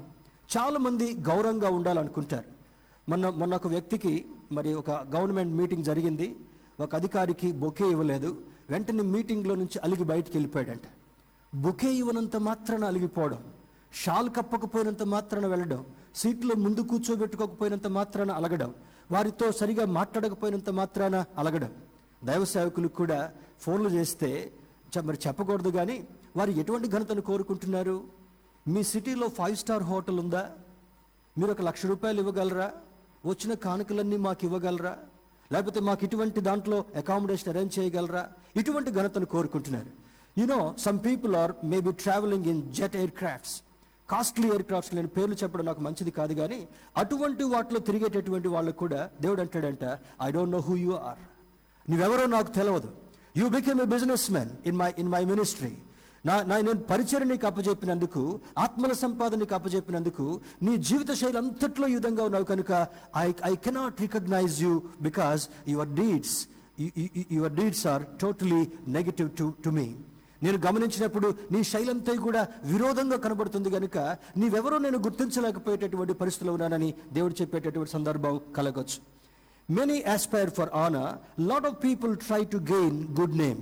[0.58, 2.48] చాలామంది గౌరవంగా ఉండాలనుకుంటారు.
[3.10, 4.14] మొన్న మొన్న ఒక వ్యక్తికి
[4.52, 6.28] మరి ఒక గవర్నమెంట్ మీటింగ్ జరిగింది.
[6.80, 8.32] ఒక అధికారికి బొకే ఇవ్వలేదు.
[8.70, 10.88] వెంటనే మీటింగ్లో నుంచి అలిగి బయటికి వెళ్ళిపోయాడంట.
[11.54, 13.40] బుకే ఇవ్వనంత మాత్రాన అలిగిపోవడం
[13.94, 18.72] షాల్ కప్పకపోయినంత మాత్రాన వెళ్ళడం సీట్లో ముందు కూర్చోబెట్టుకోకపోయినంత మాత్రాన అలగడం
[19.12, 21.72] వారితో సరిగా మాట్లాడకపోయినంత మాత్రాన అలగడం.
[22.24, 23.20] దైవ సేవకులకు కూడా
[23.62, 24.30] ఫోన్లు చేస్తే
[25.06, 25.98] మరి చెప్పకూడదు కానీ
[26.38, 28.04] వారు ఎటువంటి ఘనతను కోరుకుంటున్నారు?
[28.68, 30.44] మీ సిటీలో ఫైవ్ స్టార్ హోటల్ ఉందా?
[31.38, 32.72] మీరు ఒక లక్ష రూపాయలు ఇవ్వగలరా?
[33.26, 34.98] వచ్చిన కానుకలన్నీ మాకు ఇవ్వగలరా?
[35.52, 38.24] లేకపోతే మాకు ఇటువంటి దాంట్లో అకామిడేషన్ అరేంజ్ చేయగలరా?
[38.56, 39.92] ఇటువంటి ఘనతను కోరుకుంటున్నారు.
[40.38, 43.56] You know some people are maybe travelling in jet aircrafts
[44.10, 46.60] costly aircrafts నేను పేర్లు చెప్పడం నాకు మంచిది కాదు కానీ
[47.02, 49.86] అటువంటి వాటిలో తిరిగేటటువంటి వాళ్ళకు కూడా దేవుడు అంటాడంట
[50.22, 51.22] I don't know who you are
[51.86, 52.90] నువ్వెవరో నాకు తెలియదు
[53.40, 53.88] you became a
[54.36, 55.72] businessman in my in my ministry
[56.24, 58.24] నా నా నేను పరిచయం నీకు అప్పచెప్పినందుకు
[58.64, 60.26] ఆత్మల సంపాదన నీకు అప్పచెప్పినందుకు
[60.66, 62.72] నీ జీవిత శైలి అంతట్లో ఈ విధంగా ఉన్నావు కనుక
[63.18, 66.36] I I cannot recognise you because your deeds
[67.38, 68.62] your deeds are totally
[68.98, 69.88] negative to to me
[70.44, 73.98] నేను గమనించినప్పుడు నీ శైలంతా కూడా విరోధంగా కనబడుతుంది కనుక
[74.38, 79.00] నీవెవరో నేను గుర్తించలేకపోయేటటువంటి పరిస్థితిలో ఉన్నానని దేవుడు చెప్పేటటువంటి సందర్భం కలగొచ్చు.
[79.70, 83.62] Many aspire for honour lot of people try to gain good name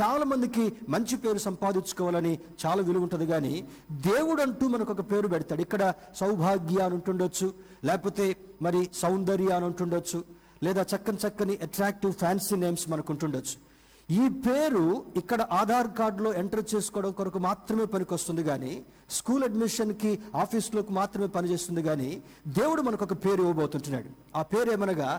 [0.00, 3.54] చాలా మందికి మంచి పేరు సంపాదించుకోవాలని చాలా విలువ ఉంటుంది కానీ
[3.92, 5.60] దేవుడు అంటూ మనకు ఒక పేరు పెడతాడు.
[5.60, 10.24] ఇక్కడ సౌభాగ్య అని ఉంటుండొచ్చు లేకపోతే మరి సౌందర్య అని ఉంటుండొచ్చు
[10.62, 13.69] లేదా చక్కని చక్కని అట్రాక్టివ్ ఫ్యాన్సీ నేమ్స్ మనకు ఉంటుండొచ్చు
[14.18, 14.84] ఈ పేరు
[15.20, 18.72] ఇక్కడ ఆధార్ కార్డులో ఎంటర్ చేసుకోవడం కొరకు మాత్రమే పనికొస్తుంది కానీ
[19.18, 20.12] స్కూల్ అడ్మిషన్కి
[20.42, 22.10] ఆఫీస్లోకి మాత్రమే పనిచేస్తుంది కానీ
[22.58, 24.10] దేవుడు మనకు ఒక పేరు ఇవ్వబోతుంటున్నాడు.
[24.38, 25.10] ఆ పేరు ఏమనగా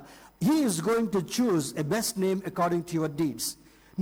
[0.47, 3.49] he is going to choose a best name according to your deeds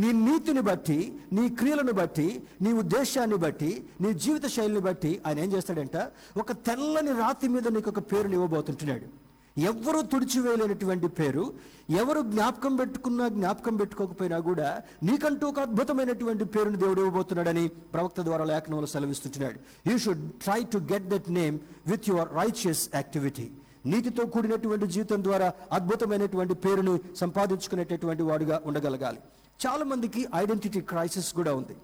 [0.02, 1.00] నీ నీతిని బట్టి
[1.38, 2.28] నీ క్రియలను బట్టి
[2.62, 5.98] నీ ఉద్దేశాన్ని బట్టి నీ జీవిత శైలిని బట్టి ఆయన ఏం చేస్తాడంట
[6.38, 9.29] ఒక తెల్లని రాతి మీద నీకు ఒక పేరుని ఇవ్వబోతుంటున్నాడు.
[9.68, 11.54] ఎవరు తుడిచివేయలేనటువంటి పేరు
[11.90, 18.88] ఎవరు జ్ఞాపకం పెట్టుకున్నా జ్ఞాపకం పెట్టుకోకపోయినా కూడా నీకంటూ ఒక అద్భుతమైనటువంటి పేరుని దేవుడు ఇవ్వబోతున్నాడని ప్రవక్త ద్వారా లేఖనంలో
[18.88, 23.48] సెలవిస్తున్నాడు you should try to get that name with your righteous activity
[23.86, 29.20] నీతితో కూడినటువంటి జీవితం ద్వారా అద్భుతమైనటువంటి పేరును సంపాదించుకునేటటువంటి వాడుగా ఉండగలగాలి.
[29.68, 31.76] చాలామందికి ఐడెంటిటీ క్రైసిస్ కూడా ఉంది.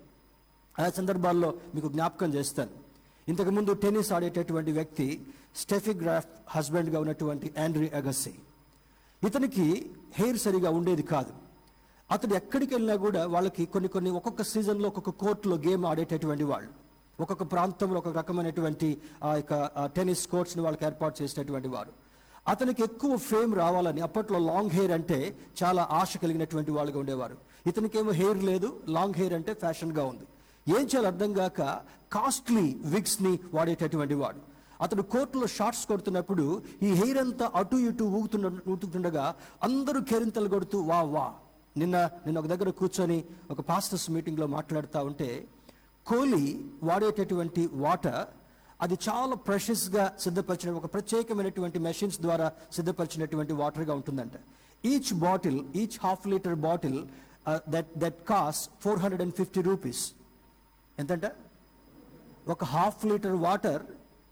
[0.79, 2.84] ఆ సందర్భాల్లో మీకు జ్ఞాపకం చేస్తాను.
[3.27, 8.33] ఇంతకుముందు టెన్నిస్ ఆడేటటువంటి వ్యక్తి స్టెఫిగ్రాఫ్ హస్బెండ్గా ఉన్నటువంటి ఆండ్రీ అగస్సీ.
[9.23, 11.33] ఇతనికి హెయిర్ సరిగా ఉండేది కాదు.
[12.11, 16.69] అతడు ఎక్కడికి వెళ్ళినా కూడా వాళ్ళకి కొన్ని కొన్ని ఒక్కొక్క సీజన్లో ఒక్కొక్క కోర్టులో గేమ్ ఆడేటటువంటి వాళ్ళు.
[17.19, 21.91] ఒక్కొక్క ప్రాంతంలో ఒక రకమైనటువంటి ఆ యొక్క టెన్నిస్ కోర్ట్స్ని వాళ్ళకి ఏర్పాటు చేసినటువంటి వారు.
[22.47, 27.37] అతనికి ఎక్కువ ఫేమ్ రావాలని అప్పట్లో లాంగ్ హెయిర్ అంటే చాలా ఆశ కలిగినటువంటి వాళ్ళుగా ఉండేవారు.
[27.67, 30.25] ఇతనికేమో హెయిర్ లేదు లాంగ్ హెయిర్ అంటే ఫ్యాషన్గా ఉంది.
[30.67, 31.61] ఏం చేయాలి అర్థం కాక
[32.15, 34.39] కాస్ట్లీ విగ్స్ని వాడేటటువంటి వాడు.
[34.83, 36.45] అతడు కోర్టులో షార్ట్స్ కొడుతున్నప్పుడు
[36.83, 39.25] ఈ హెయిర్ అంతా అటు ఇటు ఊగుతుండ ఊగుతుండగా
[39.67, 41.25] అందరూ కేరింతలు కొడుతూ వా వా
[41.77, 43.19] నిన్న నిన్న ఒక దగ్గర కూర్చొని
[43.51, 45.29] ఒక పాస్టర్స్ మీటింగ్లో మాట్లాడుతూ ఉంటే
[46.05, 46.43] కోహ్లీ
[46.83, 48.19] వాడేటటువంటి వాటర్
[48.81, 54.35] అది చాలా ప్రెషస్గా సిద్ధపరిచిన ఒక ప్రత్యేకమైనటువంటి మెషిన్స్ ద్వారా సిద్ధపరిచినటువంటి వాటర్గా ఉంటుందంట.
[54.83, 56.99] Each bottle each half litre bottle
[57.69, 60.03] that that cost four hundred and fifty rupees
[60.99, 61.25] ఎంతంట?
[62.47, 63.83] ఒక half litre water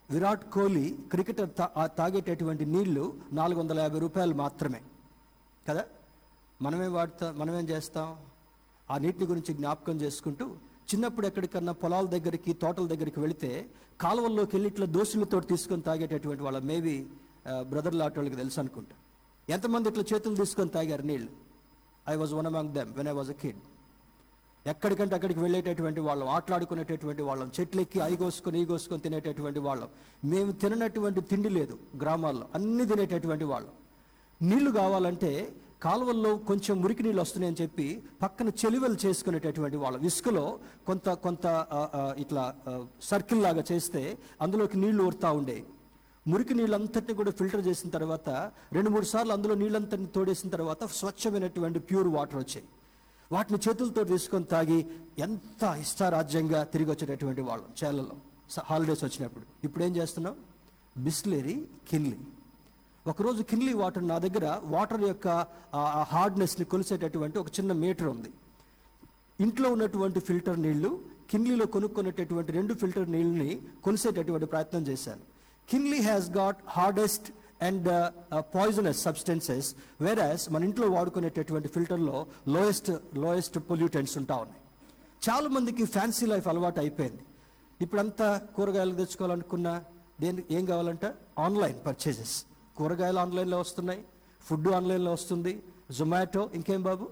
[0.09, 4.81] Virat Kohli cricketer తా తాగేటటువంటి నీళ్ళు నాలుగు వందల యాభై రూపాయలు మాత్రమే.
[5.69, 5.83] కదా?
[6.61, 8.07] మనమేం వాడతాం మనమేం చేస్తాం?
[8.91, 10.45] ఆ నీటిని గురించి జ్ఞాపకం చేసుకుంటూ
[10.89, 13.51] చిన్నప్పుడు ఎక్కడికన్నా పొలాల దగ్గరికి తోటల దగ్గరికి వెళితే
[14.01, 16.59] కాలువల్లోకి వెళ్ళి ఇట్లా దోశలతో తీసుకొని తాగేటటువంటి వాళ్ళ.
[16.59, 16.95] మేబీ
[17.61, 18.95] బ్రదర్ లాంటి వాళ్ళకి తెలుసు అనుకుంటా.
[19.49, 21.31] ఎంతమంది ఇట్లా చేతులు తీసుకొని తాగారు నీళ్ళు
[22.09, 23.61] I was one among them when I was a kid
[24.71, 29.89] ఎక్కడికంటే అక్కడికి వెళ్ళేటటువంటి వాళ్ళం ఆటలాడుకునేటటువంటి వాళ్ళం చెట్లెక్కి అయి ఈగోసుకొని కోసుకొని తినేటటువంటి వాళ్ళం.
[30.33, 33.73] మేము తిననటువంటి తిండి లేదు గ్రామాల్లో అన్ని తినేటటువంటి వాళ్ళం.
[34.41, 35.31] నీళ్ళు కావాలంటే
[35.85, 37.87] కాలువల్లో కొంచెం మురికి నీళ్ళు వస్తున్నాయని చెప్పి
[38.21, 40.01] పక్కన చెలివలు చేసుకునేటటువంటి వాళ్ళం.
[40.09, 40.45] ఇసుకలో
[40.87, 41.45] కొంత కొంత
[42.23, 42.43] ఇట్లా
[43.09, 44.03] సర్కిల్ లాగా చేస్తే
[44.45, 45.65] అందులోకి నీళ్ళు ఊరుతూ ఉండేవి
[46.25, 48.29] మురికి నీళ్ళంతటిని కూడా ఫిల్టర్ చేసిన తర్వాత
[48.77, 52.65] రెండు మూడు సార్లు అందులో నీళ్ళంతటిని తోడేసిన తర్వాత స్వచ్ఛమైనటువంటి ప్యూర్ వాటర్ వచ్చాయి.
[53.33, 54.79] వాటిని చేతులతో తీసుకొని తాగి
[55.25, 58.15] ఎంత ఇష్టారాజ్యంగా తిరిగి వచ్చేటటువంటి వాళ్ళం చేలలో
[58.69, 59.45] హాలిడేస్ వచ్చినప్పుడు.
[59.65, 60.35] ఇప్పుడు ఏం చేస్తున్నాం
[61.05, 61.55] బిస్లేరీ
[61.89, 62.17] కిన్లీ
[63.11, 65.27] ఒకరోజు కిన్లీ వాటర్ నా దగ్గర వాటర్ యొక్క
[66.13, 68.31] హార్డ్నెస్ని కొలిసేటటువంటి ఒక చిన్న మీటర్ ఉంది.
[69.39, 70.91] ఇంట్లో ఉన్నటువంటి ఫిల్టర్ నీళ్ళు
[71.31, 73.51] కిన్లీలో కొనుక్కునేటటువంటి రెండు ఫిల్టర్ నీళ్ళని
[73.85, 75.23] కొలిసేటటువంటి ప్రయత్నం చేశాను.
[75.71, 77.27] Kinley has got hardest
[77.61, 78.13] and
[78.55, 84.61] poisonous substances whereas మన ఇంట్లో వాడుకునేటటువంటి ఫిల్టర్లో లోయెస్ట్ లోయెస్ట్ పొల్యూటెంట్స్ ఉంటా ఉన్నాయి.
[85.29, 87.21] చాలా మందికి ఫ్యాన్సీ లైఫ్ అలవాటు అయిపోయింది.
[87.81, 89.83] ఇప్పుడంతా కూరగాయలు తెచ్చుకోవాలనుకున్నా
[90.21, 91.13] దేని ఏం కావాలంటే?
[91.39, 92.45] ఆన్లైన్ పర్చేజెస్
[92.77, 94.03] కూరగాయలు ఆన్లైన్లో వస్తున్నాయి
[94.43, 95.63] ఫుడ్ ఆన్లైన్లో వస్తుంది.
[95.91, 97.09] జొమాటో ఇంకేం బాబు?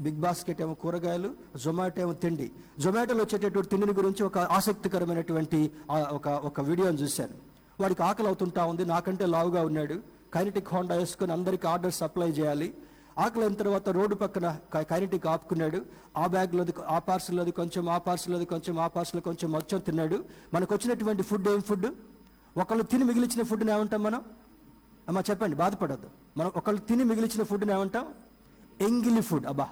[0.00, 2.50] బిగ్ బాస్కెట్ ఏమో కూరగాయలు జొమాటో ఏమో తిండి.
[2.78, 7.53] జొమాటోలో వచ్చేటటువంటి తిండిని గురించి ఒక ఆసక్తికరమైనటువంటి ఒక ఒక వీడియోని చూశాను.
[7.80, 9.94] వాడికి ఆకలి అవుతుంటా ఉంది నాకంటే లావుగా ఉన్నాడు.
[10.34, 12.74] కైనటిక్ హోండా వేసుకొని అందరికీ ఆర్డర్ సప్లై చేయాలి.
[13.18, 15.82] ఆకలి అయిన తర్వాత రోడ్డు పక్కన కైనటిక్ ఆపుకున్నాడు.
[16.16, 20.24] ఆ బ్యాగ్లోది ఆ పార్సల్లోది కొంచెం ఆ పార్సల్లోది కొంచెం ఆ పార్సల్ కొంచెం మొత్తం తిన్నాడు.
[20.54, 21.86] మనకు వచ్చినటువంటి ఫుడ్ ఏం ఫుడ్
[22.56, 24.24] ఒకళ్ళు తిని మిగిలిచిన ఫుడ్ని ఏమంటాం మనం?
[25.08, 26.10] అమ్మ చెప్పండి బాధపడద్దు.
[26.36, 28.06] మనం ఒకళ్ళు తిని మిగిలిచిన ఫుడ్ని ఏమంటాం?
[28.80, 29.68] ఎంగిలి ఫుడ్ అబ్బా.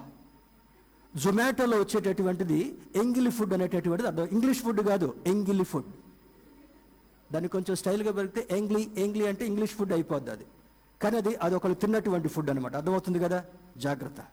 [1.15, 4.25] జొమాటోలో వచ్చేటటువంటిది ఎంగిలి ఫుడ్ అనేటటువంటిది అర్థం.
[4.25, 5.85] ఇంగ్లీష్ ఫుడ్ కాదు ఎంగిలి ఫుడ్
[7.33, 10.45] దాన్ని కొంచెం స్టైల్గా పెరిగితే ఎంగ్లీ ఎంగ్లీ అంటే ఇంగ్లీష్ ఫుడ్ అయిపోద్ది అది.
[11.01, 13.45] కానీ అది అది ఒకళ్ళు తిన్నటువంటి ఫుడ్ అనమాట అర్థమవుతుంది కదా?
[13.77, 14.25] జాగ్రత్త.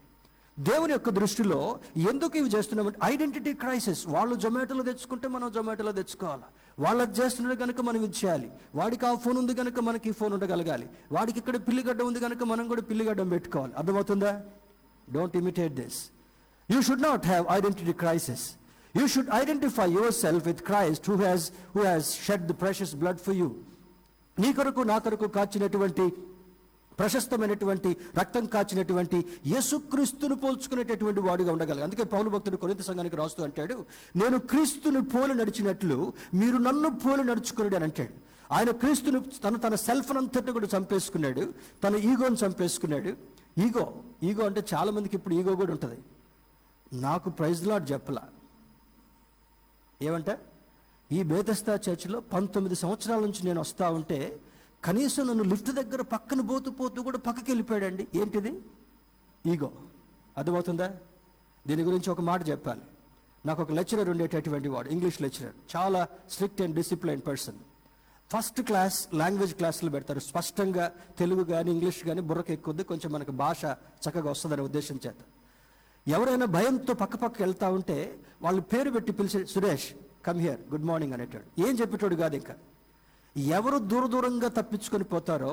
[0.58, 4.08] దేవుని యొక్క దృష్టిలో ఎందుకు ఇవి చేస్తున్నామంటే ఐడెంటిటీ క్రైసిస్.
[4.08, 6.42] వాళ్ళు జొమాటోలో తెచ్చుకుంటే మనం జొమాటోలో తెచ్చుకోవాలి?
[6.78, 8.50] వాళ్ళది చేస్తున్నారు కనుక మనం ఇది చేయాలి.
[8.74, 10.88] వాడికి ఆ ఫోన్ ఉంది కనుక మనకి ఈ ఫోన్ ఉండగలగాలి.
[11.12, 13.74] వాడికి ఇక్కడ పిల్లిగడ్డ ఉంది కనుక మనం కూడా పిల్లిగడ్డం పెట్టుకోవాలి.
[13.74, 14.42] అర్థమవుతుందా?
[15.12, 16.10] Don't imitate this
[16.70, 18.50] you should not have identity crisis
[18.98, 19.88] you should identify
[20.24, 23.48] yourself with Christ who has who has shed the precious blood for you
[24.38, 26.06] నీ కొరకు నా కొరకు కాచినటువంటి
[26.98, 29.18] ప్రశస్తమైనటువంటి రక్తం కాచినటువంటి
[29.50, 31.84] యేసుక్రీస్తును పోల్చుకునేటటువంటి వాడుగా ఉండగలరు.
[31.86, 33.76] అందుకే పౌలు భక్తుడు కొరింత సంఘానికి రాస్తూ అంటాడు
[34.20, 35.96] నేను క్రీస్తుని పోలి నడిచినట్లు
[36.40, 38.14] మీరు నన్ను పోలి నడుచుకున్నాడు అని అంటాడు.
[38.56, 41.44] ఆయన క్రీస్తును తను తన సెల్ఫ్నంతటి కూడా చంపేసుకున్నాడు
[41.84, 43.12] తన ఈగోను చంపేసుకున్నాడు.
[43.64, 43.86] ఈగో
[44.30, 45.98] ఈగో అంటే చాలామందికి ఇప్పుడు ఈగో కూడా ఉంటుంది.
[47.06, 48.24] నాకు ప్రైజ్ లాడ్ చెప్పలా.
[50.02, 50.38] ఏమంట?
[51.12, 54.40] ఈ బేతస్తా చర్చిలో పంతొమ్మిది సంవత్సరాల నుంచి నేను వస్తా ఉంటే
[54.84, 58.08] కనీసం నన్ను లిఫ్ట్ దగ్గర పక్కన పోతూ పోతూ కూడా పక్కకి వెళ్ళిపోయాడండి.
[58.14, 58.60] ఏంటిది?
[59.46, 59.72] ఈగో.
[60.38, 60.96] అర్థమవుతుందా?
[61.66, 62.80] దీని గురించి ఒక మాట చెప్పాలి.
[63.46, 65.76] నాకు ఒక లెక్చరర్ ఉండేటటువంటి వాడు ఇంగ్లీష్ లెక్చరర్.
[65.76, 67.58] చాలా strict and discipline person.
[68.32, 70.18] First class language క్లాసులు పెడతారు.
[70.18, 72.84] స్పష్టంగా తెలుగు కానీ ఇంగ్లీష్ కానీ బుర్రకెక్కుద్ది.
[72.84, 73.64] కొంచెం మనకు భాష
[74.08, 75.16] చక్కగా వస్తుందనే ఉద్దేశం చేత.
[76.12, 77.98] ఎవరైనా భయంతో పక్క పక్క వెళ్తా ఉంటే
[78.44, 79.88] వాళ్ళు పేరు పెట్టి పిలిచి Suresh
[80.26, 81.44] come here good morning అనేటాడు.
[81.66, 82.54] ఏం చెప్పేటోడు కాదు ఇంకా.
[83.54, 85.52] ఎవరు దూర దూరంగా తప్పించుకొని పోతారో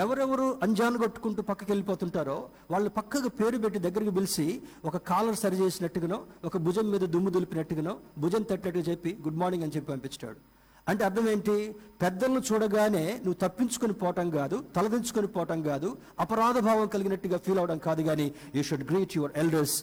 [0.00, 2.36] ఎవరెవరు అంజాను కొట్టుకుంటూ పక్కకి వెళ్ళిపోతుంటారో
[2.70, 4.46] వాళ్ళు పక్కకు పేరు పెట్టి దగ్గరికి పిలిచి
[4.84, 9.74] ఒక కాలర్ సరి చేసినట్టుగానో ఒక భుజం మీద దుమ్ము దులిపినట్టుగానో భుజం తట్టినట్టుగా చెప్పి గుడ్ మార్నింగ్ అని
[9.76, 10.38] చెప్పి పంపించాడు
[10.86, 11.54] అంటే అర్థం ఏంటి?
[12.02, 18.02] పెద్దలను చూడగానే నువ్వు తప్పించుకొని పోవటం కాదు తలదించుకొని పోవటం కాదు అపరాధ భావం కలిగినట్టుగా ఫీల్ అవడం కాదు
[18.02, 19.76] కానీ you should greet your elders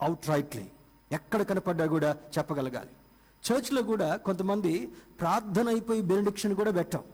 [0.28, 0.64] outrightly
[1.10, 2.90] ఎక్కడ కనపడ్డా కూడా చెప్పగలగాలి.
[3.44, 4.72] చర్చ్లో కూడా కొంతమంది
[5.20, 7.04] ప్రార్థన అయిపోయి బెనిడిక్షన్ కూడా పెట్టాం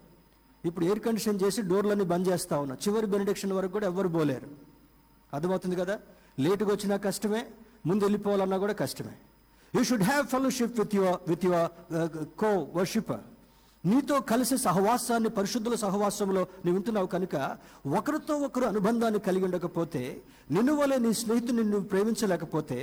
[0.65, 4.49] ఇప్పుడు ఎయిర్ కండిషన్ చేసి డోర్లన్నీ బంద్ చేస్తూ ఉన్నా చివరి బెనిడిక్షన్ వరకు కూడా ఎవ్వరు పోలేరు
[5.33, 5.97] అర్థమవుతుంది కదా?
[6.39, 7.43] లేటుగా వచ్చినా కష్టమే
[7.87, 9.15] ముందు వెళ్ళిపోవాలన్నా కూడా కష్టమే.
[9.77, 11.71] You should have fellowship with your with your
[12.43, 13.23] co worshipper
[13.85, 17.37] నీతో కలిసి సహవాసాన్ని పరిశుద్ధుల సహవాసంలో నువ్వు వింటున్నావు కనుక
[17.99, 20.03] ఒకరితో ఒకరు అనుబంధాన్ని కలిగి ఉండకపోతే
[20.51, 22.79] నిన్ను వలె నీ స్నేహితుని నువ్వు ప్రేమించలేకపోతే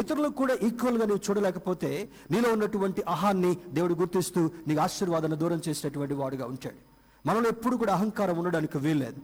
[0.00, 1.90] ఇతరులకు కూడా ఈక్వల్గా నువ్వు చూడలేకపోతే
[2.30, 6.78] నీలో ఉన్నటువంటి అహాన్ని దేవుడు గుర్తిస్తూ నీకు ఆశీర్వాదాన్ని దూరం చేసేటటువంటి వాడుగా ఉంటాడు.
[7.26, 9.20] మనలో ఎప్పుడు కూడా అహంకారం ఉండడానికి వీల్లేదు.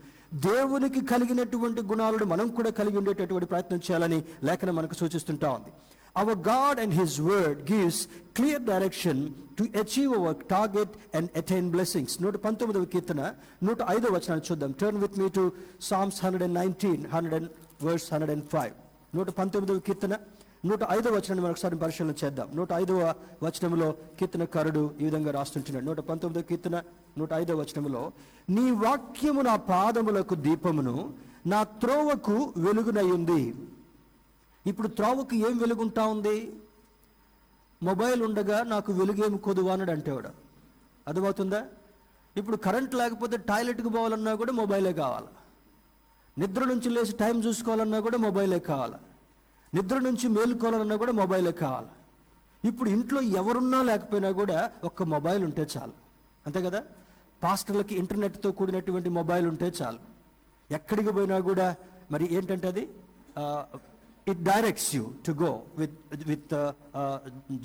[0.48, 5.70] దేవునికి కలిగినటువంటి గుణాలను మనం కూడా కలిగి ఉండేటటువంటి ప్రయత్నం చేయాలని లేఖనం మనకు సూచిస్తుంటా ఉంది.
[6.20, 8.00] Our God and his word gives
[8.38, 9.20] clear direction
[9.58, 13.22] to achieve our target and attain blessings నూట పంతొమ్మిదవ కీర్తన
[13.66, 14.72] నూట ఐదవ వచనాన్ని చూద్దాం.
[14.80, 15.44] Turn with me to
[15.90, 17.48] Psalms hundred and nineteen hundred and
[17.86, 18.74] verse hundred and five
[19.16, 20.14] నూట పంతొమ్మిదవ కీర్తన
[20.68, 22.48] నూట ఐదవ వచనాన్ని మరొకసారి పరిశీలన చేద్దాం.
[22.58, 23.00] నూట ఐదవ
[23.44, 25.84] వచనంలో కీర్తనకారుడు ఈ విధంగా రాస్తుంటున్నాడు.
[25.88, 26.76] నూట పంతొమ్మిదవ కీర్తన
[27.18, 28.02] నూట ఐదవ వచనంలో
[28.56, 30.96] నీ వాక్యము నా పాదములకు దీపమును
[31.52, 33.42] నా త్రోవకు వెలుగునయ్యింది
[34.68, 36.52] ఇప్పుడు త్రోవకు ఏం వెలుగుంటా ఉంది?
[37.82, 40.30] మొబైల్ ఉండగా నాకు వెలుగేమి కొదువా అన్నాడు అంటేవాడు.
[41.08, 41.66] అర్థమవుతుందా?
[42.36, 45.26] ఇప్పుడు కరెంట్ లేకపోతే టాయిలెట్కి పోవాలన్నా కూడా మొబైలే కావాలి?
[46.38, 48.94] నిద్ర నుంచి లేచి టైం చూసుకోవాలన్నా కూడా మొబైలే కావాలి?
[49.74, 51.88] నిద్ర నుంచి మేలుకోవాలన్నా కూడా మొబైలే కావాలి?
[52.68, 55.92] ఇప్పుడు ఇంట్లో ఎవరున్నా లేకపోయినా కూడా ఒక్క మొబైల్ ఉంటే చాలు.
[56.46, 56.82] అంతే కదా?
[57.42, 59.98] పాస్టర్లకి ఇంటర్నెట్తో కూడినటువంటి మొబైల్ ఉంటే చాలు.
[60.70, 61.76] ఎక్కడికి పోయినా కూడా
[62.10, 62.88] మరి ఏంటంటే అది?
[64.32, 66.54] It directs you to go with with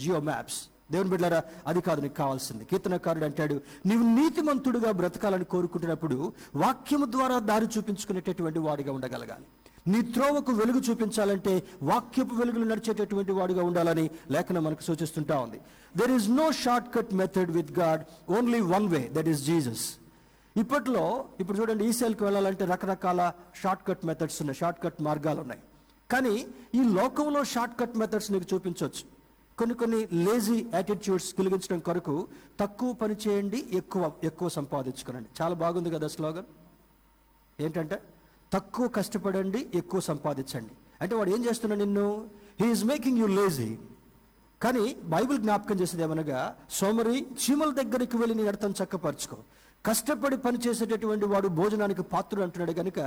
[0.02, 0.60] geo maps
[0.94, 2.64] దేవుని బిడ్డారా అది కాదు నీకు కావాల్సింది.
[2.70, 3.56] కీర్తనకారుడు అంటాడు
[3.90, 6.18] నీవు నీతిమంతుడుగా బ్రతకాలని కోరుకుంటున్నప్పుడు
[6.64, 9.46] వాక్యము ద్వారా దారి చూపించుకునేటటువంటి వాడిగా ఉండగలగాలి.
[9.92, 11.54] నీ త్రోవకు వెలుగు చూపించాలంటే
[11.92, 15.60] వాక్యపు వెలుగులు నడిచేటటువంటి వాడిగా ఉండాలని లేఖనం మనకు సూచిస్తుంటా ఉంది.
[16.00, 16.46] There is no
[16.96, 18.04] shortcut method with God
[18.38, 19.86] only one way that is Jesus
[20.56, 21.04] ఇప్పట్లో
[21.42, 23.22] ఇప్పుడు చూడండి ఈసెల్కి వెళ్ళాలంటే రకరకాల
[23.62, 25.62] షార్ట్ కట్ మెథడ్స్ ఉన్నాయి షార్ట్ కట్ మార్గాలు ఉన్నాయి.
[26.14, 26.36] కానీ
[26.76, 29.06] ఈ లోకంలో షార్ట్ కట్ మెథడ్స్ నీకు చూపించవచ్చు.
[29.58, 32.28] కొన్ని కొన్ని లేజీ యాటిట్యూడ్స్ కలిగించడం కొరకు
[32.60, 35.30] తక్కువ పని చేయండి ఎక్కువ ఎక్కువ సంపాదించుకోనండి.
[35.42, 36.50] చాలా బాగుంది కదా స్లోగన్?
[37.60, 38.02] ఏంటంటే
[38.54, 40.74] తక్కువ కష్టపడండి ఎక్కువ సంపాదించండి.
[41.02, 42.30] అంటే వాడు ఏం చేస్తున్నాడు నిన్ను?
[42.62, 43.78] He is making you lazy
[44.64, 49.38] కానీ బైబిల్ జ్ఞాపకం చేసేది ఏమనగా సోమరి చీమల దగ్గరికి వెళ్ళి నీ అర్థం చక్కపరుచుకో.
[49.88, 53.00] కష్టపడి పనిచేసేటటువంటి వాడు భోజనానికి పాత్రుడు అంటున్నాడు కనుక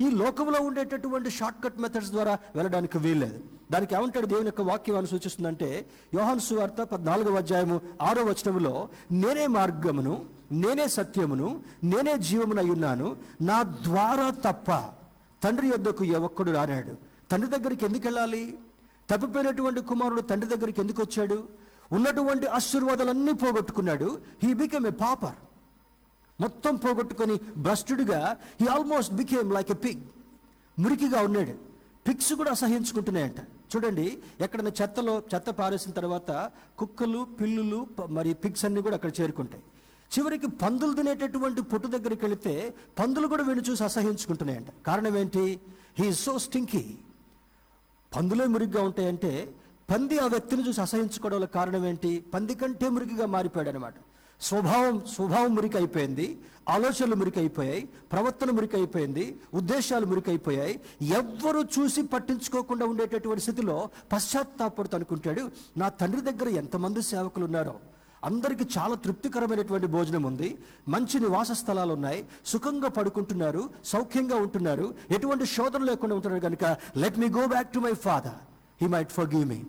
[0.00, 3.38] ఈ లోకంలో ఉండేటటువంటి షార్ట్ కట్ మెథడ్స్ ద్వారా వెళ్ళడానికి వీల్లేదు.
[3.72, 5.68] దానికి ఏమంటాడు దేవుని యొక్క వాక్యం అని సూచిస్తుందంటే
[6.14, 8.74] యోహాన్ సువార్త పద్నాలుగవ అధ్యాయము ఆరో వచనంలో
[9.12, 10.14] నేనే మార్గమును
[10.52, 11.48] నేనే సత్యమును
[11.84, 14.70] నేనే జీవమునై ఉన్నాను నా ద్వారా తప్ప
[15.42, 16.92] తండ్రి యొద్దకు ఏ ఒక్కడు రానాడు
[17.30, 18.44] తండ్రి దగ్గరికి ఎందుకు వెళ్ళాలి?
[19.10, 21.38] తప్పిపోయినటువంటి కుమారుడు తండ్రి దగ్గరికి ఎందుకు వచ్చాడు?
[21.92, 24.08] ఉన్నటువంటి ఆశీర్వాదాలన్నీ పోగొట్టుకున్నాడు.
[24.42, 25.38] హీ బికెమ్ ఏ పాపర్
[26.40, 28.20] మొత్తం పోగొట్టుకొని భ్రష్టుడిగా
[28.60, 30.02] he almost became like a pig
[30.76, 31.54] మురికిగా ఉన్నాడు.
[32.06, 33.40] పిగ్స్ కూడా అసహించుకుంటున్నాయంట
[33.72, 34.06] చూడండి
[34.40, 36.30] ఎక్కడైనా చెత్తలో చెత్త పారేసిన తర్వాత
[36.78, 39.62] కుక్కలు పిల్లులు ప- మరి పిగ్స్ అన్ని కూడా అక్కడ చేరుకుంటాయి.
[40.10, 42.52] చివరికి పందులు తినేటటువంటి పొట్టు దగ్గరికి వెళితే
[42.98, 45.44] పందులు కూడా వీడిని చూసి అసహించుకుంటున్నాయంట కారణం ఏంటి?
[45.98, 46.82] హీ సో స్టింకీ
[48.12, 49.32] పందులే మురిగ్గా ఉంటాయంటే
[49.90, 52.24] పంది ఆ వ్యక్తిని చూసి అసహించుకోవడం వల్ల కారణం ఏంటి?
[52.34, 53.94] పంది కంటే మురికిగా మారిపోయాడు అనమాట
[54.40, 56.26] స్వభావం స్వభావం మురికైపోయింది
[56.68, 57.80] ఆలోచనలు మురికి అయిపోయాయి
[58.12, 60.74] ప్రవర్తన మురికైపోయింది ఉద్దేశాలు మురికైపోయాయి.
[61.18, 63.76] ఎవ్వరు చూసి పట్టించుకోకుండా ఉండేటటువంటి స్థితిలో
[64.12, 65.42] పశ్చాత్తాపడుతూ అనుకుంటాడు
[65.76, 67.74] నా తండ్రి దగ్గర ఎంతమంది సేవకులు ఉన్నారో
[68.22, 70.48] అందరికీ చాలా తృప్తికరమైనటువంటి భోజనం ఉంది
[70.88, 76.64] మంచి నివాస స్థలాలు ఉన్నాయి సుఖంగా పడుకుంటున్నారు సౌఖ్యంగా ఉంటున్నారు ఎటువంటి శోధన లేకుండా ఉంటున్నారు కనుక
[76.96, 78.38] let me go back to my father
[78.80, 79.60] he might forgive me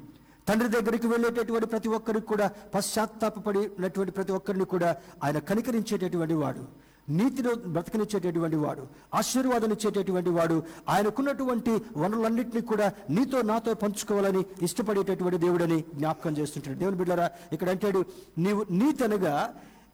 [0.47, 4.89] తండ్రి దగ్గరికి వెళ్ళేటటువంటి ప్రతి ఒక్కరికి కూడా పశ్చాత్తాపడినటువంటి ప్రతి ఒక్కరిని కూడా
[5.23, 6.63] ఆయన కనికరించేటటువంటి వాడు
[7.09, 16.37] నీతిలో బ్రతకనిచ్చేటటువంటి వాడు ఆశీర్వాదం ఇచ్చేటటువంటి వాడు ఆయనకున్నటువంటి వనరులన్నింటినీ కూడా నీతో నాతో పంచుకోవాలని ఇష్టపడేటటువంటి దేవుడని జ్ఞాపకం
[16.37, 16.77] చేస్తుంటాడు.
[16.77, 18.05] దేవుని బిడ్డరా ఇక్కడ అంటాడు
[18.37, 19.53] నీవు నీతి అనగా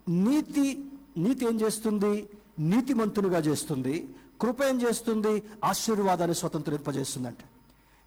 [0.10, 0.66] నీతి
[1.18, 2.14] నీతి ఏం చేస్తుంది?
[2.60, 4.10] నీతిమంతునిగా చేస్తుంది
[4.42, 5.44] కృప ఏం చేస్తుంది?
[5.64, 7.38] ఆశీర్వాదాన్ని స్వతంత్రింపజేస్తుందంట.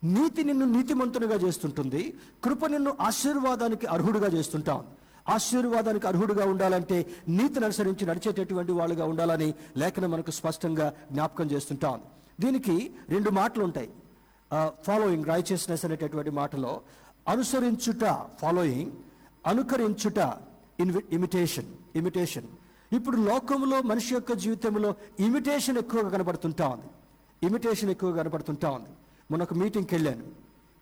[0.05, 2.03] నీతి నిన్ను నీతిమంతునిగా చేస్తుంటుంది.
[2.45, 4.85] కృప నిన్ను ఆశీర్వాదానికి అర్హుడుగా చేస్తుంటాం.
[5.29, 6.97] ఆశీర్వాదానికి అర్హుడుగా ఉండాలంటే
[7.29, 12.01] నీతిని అనుసరించి నడిచేటటువంటి వాళ్ళుగా ఉండాలని లేఖనం మనకు స్పష్టంగా జ్ఞాపకం చేస్తుంటాం.
[12.41, 13.91] దీనికి రెండు మాటలు ఉంటాయి
[14.87, 16.81] ఫాలోయింగ్ రైచియస్నెస్ అనేటటువంటి మాటలో
[17.29, 18.05] అనుసరించుట
[18.41, 18.93] ఫాలోయింగ్
[19.47, 20.19] అనుకరించుట
[20.81, 22.47] ఇన్వి ఇమిటేషన్ ఇమిటేషన్
[22.93, 26.89] ఇప్పుడు లోకంలో మనిషి యొక్క జీవితంలో ఇమిటేషన్ ఎక్కువగా కనబడుతుంటా ఉంది.
[27.47, 28.93] ఇమిటేషన్ ఎక్కువగా కనబడుతుంటా ఉంది.
[29.31, 30.25] మొన్న ఒక మీటింగ్కి వెళ్ళాను.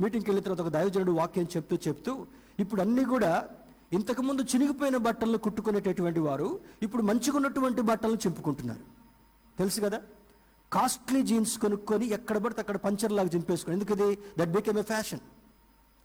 [0.00, 2.26] మీటింగ్కి వెళ్ళిన తర్వాత ఒక దైవజనుడు వాక్యం చెప్తూ చెప్తూ
[2.58, 3.48] ఇప్పుడు అన్నీ కూడా
[3.92, 8.80] ఇంతకుముందు చినిగిపోయిన బట్టలను కుట్టుకునేటటువంటి వారు ఇప్పుడు మంచిగా ఉన్నటువంటి బట్టలను చింపుకుంటున్నారు.
[9.58, 10.02] తెలుసు కదా?
[10.72, 14.18] కాస్ట్లీ జీన్స్ కొనుక్కొని ఎక్కడ పడితే అక్కడ పంచర్ లాగా ఎందుకు ఇది?
[14.38, 15.20] That became a fashion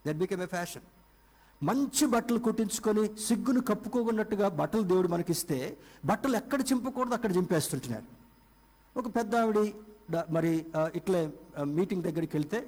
[0.06, 0.82] that became a fashion
[1.64, 8.04] మంచి బట్టలు కుట్టించుకొని సిగ్గును కప్పుకోకున్నట్టుగా బట్టలు దేవుడు మనకిస్తే బట్టలు ఎక్కడ చింపకూడదు అక్కడ చింపేస్తుంటున్నారు.
[8.98, 9.72] ఒక పెద్ద ఆవిడ
[10.36, 10.52] మరి
[10.98, 11.20] ఇట్లే
[11.78, 12.58] మీటింగ్ దగ్గరికి వెళ్తే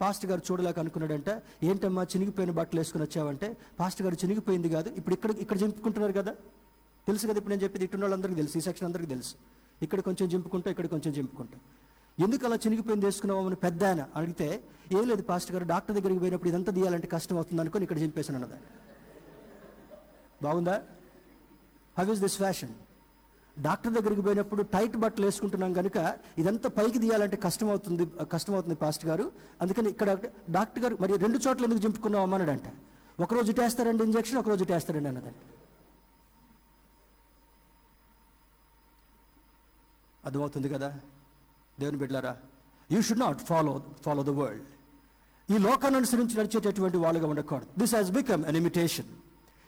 [0.00, 1.30] పాస్టర్ గారు చూడలేక అనుకున్నాడంట
[1.68, 3.48] ఏంటమ్మా చినిగిపోయిన బట్టలు వేసుకుని వచ్చావంటే?
[3.80, 6.32] పాస్టర్ గారు చినిగిపోయింది కాదు ఇప్పుడు ఇక్కడ ఇక్కడ చింపుకుంటున్నారు కదా.
[7.08, 9.34] తెలుసు కదా ఇప్పుడు నేను చెప్పేది ఇటు వాళ్ళందరికీ తెలుసు ఈ సెక్షన్ అందరికీ తెలుసు.
[9.84, 11.58] ఇక్కడ కొంచెం చింపుకుంటా ఇక్కడ కొంచెం చింపుకుంటా.
[12.24, 14.02] ఎందుకు అలా చినిగిపోయింది వేసుకున్నావు అని పెద్ద ఆయన.
[14.18, 14.48] అడిగితే
[14.98, 18.58] ఏం లేదు పాస్టర్ గారు డాక్టర్ దగ్గరికి పోయినప్పుడు ఇదంతా తీయాలంటే కష్టం అవుతుంది అనుకుని ఇక్కడ చింపేశాను అన్నదా.
[20.46, 20.76] బాగుందా?
[21.98, 22.74] How is this fashion?
[23.58, 25.98] Doctor దగ్గరికి పోయినప్పుడు టైట్ బట్టలు వేసుకుంటున్నాం కనుక
[26.38, 29.24] ఇదంతా పైకి తీయాలంటే కష్టం అవుతుంది కష్టం అవుతుంది పాస్ట్ గారు.
[29.62, 30.10] అందుకని ఇక్కడ
[30.50, 32.68] డాక్టర్ గారు మరి రెండు చోట్ల ఎందుకు చింపుకున్నాం అమ్మన్నాడంట
[33.18, 35.38] ఒకరోజు ఇటేస్తారండి ఇంజక్షన్ ఒకరోజు ఇటేస్తారండి అన్నదంట.
[40.24, 40.88] అర్థమవుతుంది కదా?
[41.78, 42.32] దేవుని బిడ్డలారా
[42.90, 43.72] you should not follow
[44.04, 44.66] follow the world
[45.48, 47.68] ఈ లోకాన్ని అనుసరించి నడిచేటటువంటి వాళ్ళుగా ఉండకూడదు.
[47.78, 49.10] This has become an imitation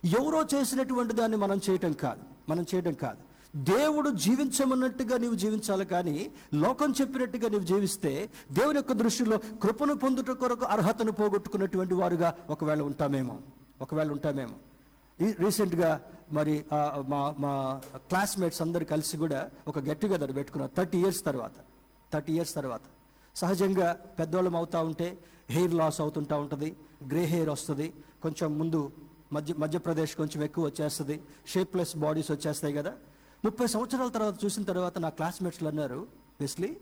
[0.03, 3.21] ఎవరో చేసినటువంటి దాన్ని మనం చేయటం కాదు మనం చేయటం కాదు.
[3.55, 10.65] దేవుడు జీవించమన్నట్టుగా నీవు జీవించాలి కానీ లోకం చెప్పినట్టుగా నీవు జీవిస్తే దేవుని యొక్క దృష్టిలో కృపను పొందుట కొరకు
[10.65, 13.39] అర్హతను పోగొట్టుకున్నటువంటి వారుగా ఒకవేళ ఉంటామేమో
[13.81, 14.57] ఒకవేళ ఉంటామేమో.
[15.19, 16.01] ఈ రీసెంట్గా
[16.33, 16.65] మరి
[17.09, 21.53] మా మా క్లాస్మేట్స్ అందరు కలిసి కూడా ఒక గెట్ టుగెదర్ పెట్టుకున్నారు థర్టీ ఇయర్స్ తర్వాత
[22.13, 22.83] థర్టీ ఇయర్స్ తర్వాత.
[23.37, 25.19] సహజంగా పెద్దవాళ్ళం అవుతూ ఉంటే
[25.51, 26.77] హెయిర్ లాస్ అవుతుంటా ఉంటుంది
[27.11, 28.93] గ్రే హెయిర్ వస్తుంది కొంచెం ముందు
[29.33, 31.21] మధ్య మధ్యప్రదేశ్ కొంచెం ఎక్కువ వచ్చేస్తుంది
[31.53, 32.93] షేప్లెస్ బాడీస్ వచ్చేస్తాయి కదా.
[33.45, 36.07] ముప్పై సంవత్సరాల తర్వాత చూసిన తర్వాత నా క్లాస్మేట్స్లు అన్నారు
[36.41, 36.77] వెస్లీ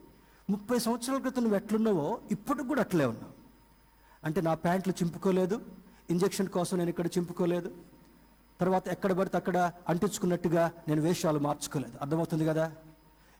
[0.51, 3.33] ముప్పై సంవత్సరాల క్రితం నువ్వు ఎట్లున్నావో ఇప్పటికి కూడా అట్లే ఉన్నావు.
[4.25, 5.61] అంటే నా ప్యాంట్లు చింపుకోలేదు
[6.11, 7.71] ఇంజెక్షన్ కోసం నేను ఇక్కడ చింపుకోలేదు.
[8.61, 11.93] తర్వాత ఎక్కడ పడితే అక్కడ అంటించుకున్నట్టుగా నేను వేషాలు మార్చుకోలేదు.
[12.01, 12.73] అర్థమవుతుంది కదా?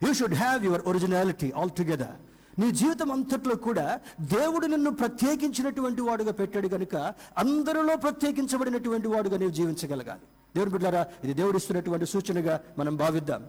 [0.03, 2.17] You should have your originality all together
[2.61, 6.97] నీ జీవితం అంతట్లో కూడా దేవుడు నిన్ను ప్రత్యేకించినటువంటి వాడుగా పెట్టాడు కనుక
[7.39, 10.21] అందరిలో ప్రత్యేకించబడినటువంటి వాడుగా నీవు జీవించగలగాలి.
[10.59, 13.43] దేవుని బిడ్డారా ఇది దేవుడు ఇస్తున్నటువంటి సూచనగా మనం భావిద్దాం.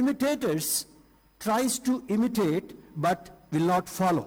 [0.00, 0.72] Imitators
[1.42, 2.70] tries to imitate
[3.06, 4.24] but will not follow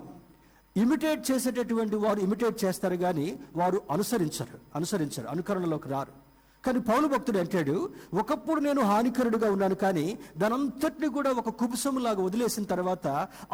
[0.84, 6.14] imitate చేసేటటువంటి వారు ఇమిటేట్ చేస్తారు కానీ వారు అనుసరించరు అనుసరించరు అనుకరణలోకి రారు.
[6.66, 7.76] కానీ పౌలు భక్తుడు అంటాడు
[8.22, 10.06] ఒకప్పుడు నేను హానికరుడుగా ఉన్నాను కానీ
[10.42, 13.08] దానంతటిని కూడా ఒక కుబుసములాగా వదిలేసిన తర్వాత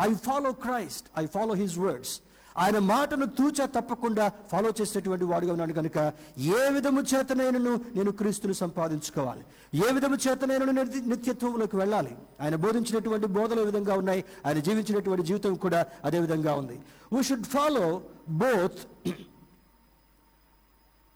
[0.07, 2.13] I follow Christ I follow his words
[2.57, 9.43] ఆయన మాటను తూచా తప్పకుండా ఫాలో చేసేటువంటి వాడుగా ఉన్నాను కనుక ఏ విధము చేతనైనను నేను క్రీస్తుని సంపాదించుకోవాలి?
[9.89, 12.15] ఏ విధము చేతనైనను నేను నిత్యత్వంలోకి వెళ్ళాలి?
[12.41, 14.23] ఆయన బోధించినటువంటి బోధలు ఏ విధంగా ఉన్నాయి?
[14.45, 16.79] ఆయన జీవించినటువంటి జీవితం కూడా అదే విధంగా ఉంది.
[17.13, 19.09] వీ షుడ్ ఫాలో బోత్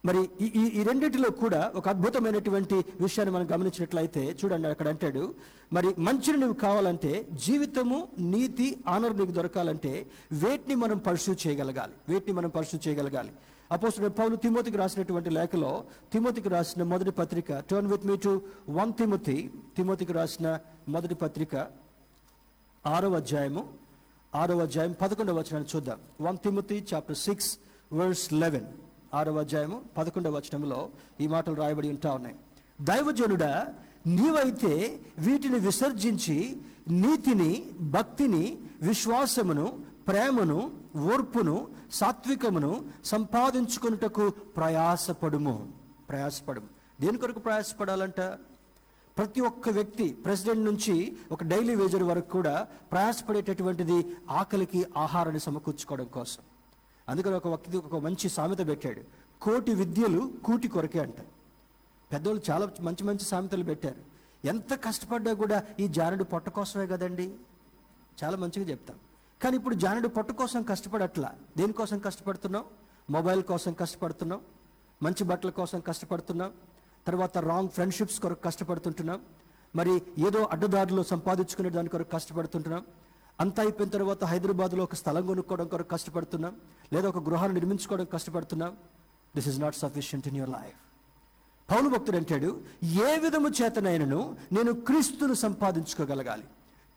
[0.08, 0.48] మరి ఈ
[0.80, 5.24] ఈ రెండింటిలో కూడా ఒక అద్భుతమైనటువంటి విషయాన్ని మనం గమనించినట్లయితే చూడండి అక్కడ అంటాడు
[5.74, 7.12] మరి మంచిని నువ్వు కావాలంటే
[7.46, 7.98] జీవితము
[8.34, 9.94] నీతి ఆనర్ నీకు దొరకాలంటే
[10.44, 13.32] వేటిని మనం పర్సూ చేయగలగాలి వేటిని మనం పర్సూ చేయగలగాలి.
[13.72, 15.72] అపోజిట్ పౌలు తిమోతికి రాసినటువంటి లేఖలో
[16.14, 18.34] తిమోతికి రాసిన మొదటి పత్రిక turn with me to
[18.70, 19.38] one Timothy
[19.78, 20.48] తిమోతికి రాసిన
[20.90, 21.54] మొదటి పత్రిక
[22.86, 23.64] ఆరవ అధ్యాయము
[24.36, 26.00] ఆరవ అధ్యాయం పదకొండవ వచనాన్ని చూద్దాం.
[26.22, 27.50] One Timothy chapter six
[27.94, 28.68] verse eleven
[29.14, 30.90] ఆరవ అధ్యాయము పదకొండవ వచనంలో
[31.22, 32.36] ఈ మాటలు రాయబడి ఉంటా ఉన్నాయి.
[32.82, 33.74] దైవజనుడా
[34.08, 36.58] నీవైతే వీటిని విసర్జించి
[36.90, 40.72] నీతిని భక్తిని విశ్వాసమును ప్రేమను
[41.14, 45.68] ఓర్పును సాత్వికమును సంపాదించుకున్నటకు ప్రయాసపడుము.
[46.10, 46.68] ప్రయాసపడుము.
[47.02, 48.20] దేని కొరకు ప్రయాసపడాలంట?
[49.18, 56.57] ప్రతి ఒక్క వ్యక్తి ప్రెసిడెంట్ నుంచి ఒక డైలీ వేజర్ వరకు కూడా ప్రయాసపడేటటువంటిది ఆకలికి ఆహారాన్ని సమకూర్చుకోవడం కోసం.
[57.10, 59.02] అందుకని ఒక వ్యక్తి ఒక మంచి సామెత పెట్టాడు.
[59.42, 61.20] కోటి విద్యలు కూటి కొరకే అంట.
[62.12, 64.18] పెద్దోళ్ళు చాలా మంచి మంచి సామెతలు పెట్టారు.
[64.48, 67.36] ఎంత కష్టపడ్డా కూడా ఈ జానుడు పొట్ట కోసమే కదండి?
[68.24, 68.98] చాలా మంచిగా చెప్తాం.
[69.44, 71.36] కానీ ఇప్పుడు జానుడు పొట్ట కోసం కష్టపడట్లా?
[71.58, 72.66] దేనికోసం కష్టపడుతున్నాం?
[73.10, 74.42] మొబైల్ కోసం కష్టపడుతున్నాం?
[75.04, 76.52] మంచి బట్టల కోసం కష్టపడుతున్నాం?
[77.08, 79.22] తర్వాత రాంగ్ ఫ్రెండ్షిప్స్ కొరకు కష్టపడుతుంటున్నాం?
[79.76, 82.86] మరి ఏదో అడ్డదారులు సంపాదించుకునే దాని కొరకు కష్టపడుతుంటున్నాం?
[83.40, 86.56] అంతా అయిపోయిన తర్వాత హైదరాబాద్లో ఒక స్థలం కొనుక్కోవడం కొరకు కష్టపడుతున్నాం.
[86.94, 88.78] లేదా ఒక గృహాన్ని నిర్మించుకోవడం కష్టపడుతున్నాం.
[89.36, 90.76] This is not sufficient in your life
[91.72, 96.44] పౌలు భక్తుడు అంటాడు ఏ విధము చేతనైనను నేను క్రీస్తును సంపాదించుకోగలగాలి.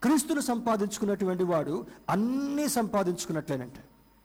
[0.02, 3.78] క్రీస్తును సంపాదించుకున్నటువంటి వాడు అన్నీ సంపాదించుకున్నట్లేనంట.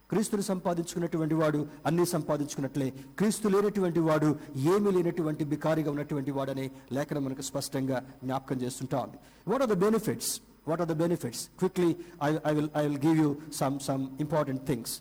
[0.10, 2.94] క్రీస్తును సంపాదించుకున్నటువంటి వాడు అన్నీ సంపాదించుకున్నట్లే.
[3.18, 9.18] క్రీస్తు లేనటువంటి వాడు ఏమీ లేనటువంటి బికారిగా ఉన్నటువంటి వాడని లేఖనం మనకు స్పష్టంగా జ్ఞాపకం చేస్తుంటా ఉంది.
[9.48, 13.18] What are the benefits what are the benefits quickly I I will I will give
[13.18, 15.00] you some some important things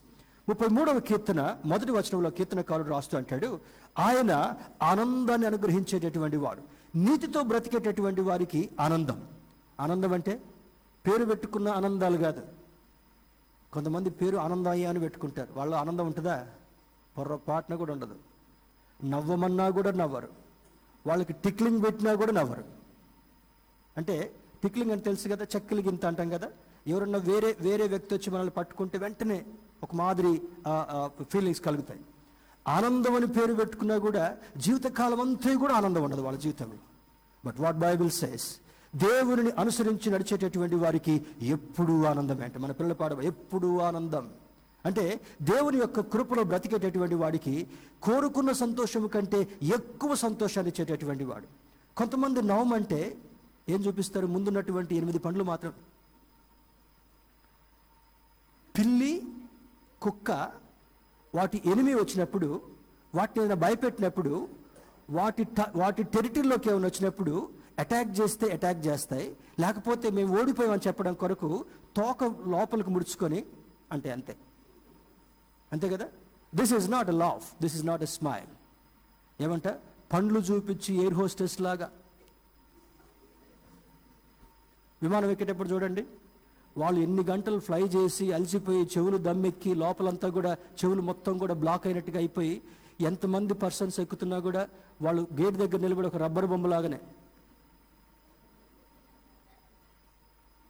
[0.49, 3.61] ముప్పై మూడవ కీర్తన మొదటి వచనంలో కీర్తనకారుడు రాస్తూ అంటాడు
[3.99, 6.63] ఆయన ఆనందాన్ని అనుగ్రహించేటటువంటి వాడు
[6.97, 9.29] నీతితో బ్రతికేటటువంటి వారికి ఆనందం.
[9.81, 10.43] ఆనందం అంటే
[11.07, 12.43] పేరు పెట్టుకున్న ఆనందాలు కాదు.
[13.73, 15.49] కొంతమంది పేరు ఆనందయ్య అని పెట్టుకుంటారు.
[15.57, 16.47] వాళ్ళ ఆనందం ఉంటుందా?
[17.19, 18.17] పొర్రపాటున కూడా ఉండదు.
[19.05, 20.29] నవ్వమన్నా కూడా నవ్వరు.
[21.07, 22.65] వాళ్ళకి టిక్లింగ్ పెట్టినా కూడా నవ్వరు.
[23.97, 24.33] అంటే
[24.65, 26.49] పిక్లింగ్ అని తెలుసు కదా చెక్కలు గింత అంటాం కదా.
[26.87, 29.45] ఎవరన్నా వేరే వేరే వ్యక్తి వచ్చి మనల్ని పట్టుకుంటే వెంటనే
[29.83, 30.43] ఒక మాదిరి
[31.23, 32.01] ఫీలింగ్స్ కలుగుతాయి.
[32.69, 36.79] ఆనందం అని పేరు పెట్టుకున్నా కూడా జీవితకాలం అంతా కూడా ఆనందం ఉండదు వాళ్ళ జీవితంలో.
[37.45, 38.47] బట్ వాట్ బైబిల్ సేస్
[38.97, 42.59] దేవుని అనుసరించి నడిచేటటువంటి వారికి ఎప్పుడూ ఆనందం అంటే.
[42.59, 44.31] మన పిల్లల పాడ ఎప్పుడూ ఆనందం.
[44.87, 47.67] అంటే దేవుని యొక్క కృపలో బ్రతికేటటువంటి వాడికి
[48.03, 51.47] కోరుకున్న సంతోషం కంటే ఎక్కువ సంతోషాన్ని ఇచ్చేటటువంటి వాడు.
[51.97, 53.17] కొంతమంది నవమంటే
[53.69, 54.27] ఏం చూపిస్తారు?
[54.27, 55.73] ముందున్నటువంటి ఎనిమిది పండ్లు మాత్రం.
[58.79, 59.23] పిల్లి
[60.03, 60.31] కుక్క
[61.35, 62.63] వాటి ఎనిమి వచ్చినప్పుడు
[63.15, 64.49] వాటిని ఏదైనా భయపెట్టినప్పుడు
[65.11, 65.47] వాటి
[65.77, 69.37] వాటి టెరిటరీలోకి ఏమైనా వచ్చినప్పుడు అటాక్ చేస్తే అటాక్ చేస్తాయి.
[69.61, 71.65] లేకపోతే మేము ఓడిపోయామని చెప్పడం కొరకు
[71.97, 73.47] తోక లోపలికి ముడుచుకొని
[73.93, 74.37] అంటే అంతే.
[75.73, 76.09] అంతే కదా?
[76.55, 78.53] This is not a laugh this is not a smile
[79.43, 79.69] ఏమంట?
[80.13, 81.91] పండ్లు చూపించి ఎయిర్ హోస్టెస్ లాగా.
[85.05, 86.03] విమానం ఎక్కేటప్పుడు చూడండి
[86.77, 92.19] వాళ్ళు ఎన్ని గంటలు ఫ్లై చేసి అలసిపోయి చెవులు దమ్మెక్కి లోపలంతా కూడా చెవులు మొత్తం కూడా బ్లాక్ అయినట్టుగా
[92.19, 92.55] అయిపోయి
[93.07, 94.63] ఎంతమంది పర్సన్స్ ఎక్కుతున్నా కూడా
[95.03, 96.99] వాళ్ళు గేట్ దగ్గర నిలబడి ఒక rubber బొమ్మలాగానే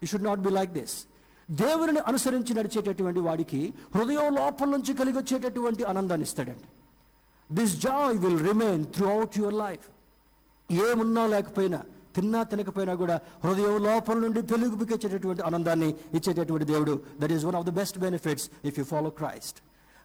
[0.03, 0.97] you should not be like this
[1.49, 3.61] దేవుని అనుసరించి నడిచేటటువంటి వాడికి
[3.95, 6.69] హృదయం లోపల నుంచి కలిగి వచ్చేటటువంటి ఆనందాన్ని ఇస్తాడండి
[7.51, 9.87] this joy will remain throughout your life
[10.69, 11.81] ఏమున్నా లేకపోయినా
[12.17, 16.95] తిన్నా తినకపోయినా కూడా హృదయం లోపల నుండి పెలుగుపిచ్చేటటువంటి ఆనందాన్ని ఇచ్చేటటువంటి దేవుడు.
[17.21, 19.59] That is one of the best benefits if you follow Christ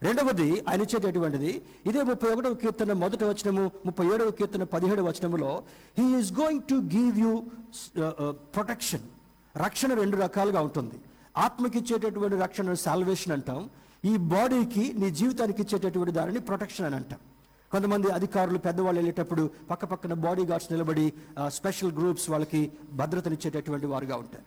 [0.07, 1.51] రెండవది ఆయన ఇచ్చేటటువంటిది.
[1.89, 5.49] ఇదే ముప్పై ఒకటవ కీర్తన మొదటి వచనము ముప్పై ఏడవ కీర్తన పదిహేడవ వచనములో
[5.99, 7.31] he is going to give you
[8.57, 9.05] protection
[9.65, 10.97] రక్షణ రెండు రకాలుగా ఉంటుంది.
[11.45, 13.59] ఆత్మకి ఇచ్చేటటువంటి రక్షణ సాల్వేషన్ అంటాం.
[14.11, 17.19] ఈ బాడీకి నీ జీవితానికి ఇచ్చేటటువంటి దానిని ప్రొటెక్షన్ అని అంటాం.
[17.71, 21.13] కొంతమంది అధికారులు పెద్దవాళ్ళు వెళ్ళేటప్పుడు పక్క పక్కన బాడీ గార్డ్స్ నిలబడి
[21.47, 22.61] స్పెషల్ గ్రూప్స్ వాళ్ళకి
[22.91, 24.45] భద్రతనిచ్చేటటువంటి వారుగా ఉంటారు.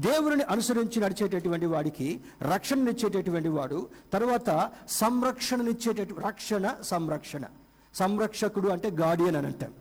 [0.00, 2.08] దేవుని అనుసరించి నడిచేటటువంటి వాడికి
[2.52, 4.50] రక్షణనిచ్చేటటువంటి వాడు తర్వాత
[4.88, 7.44] సంరక్షణనిచ్చేట రక్షణ సంరక్షణ.
[7.94, 9.72] సంరక్షకుడు అంటే గార్డియన్ అని అంటాం.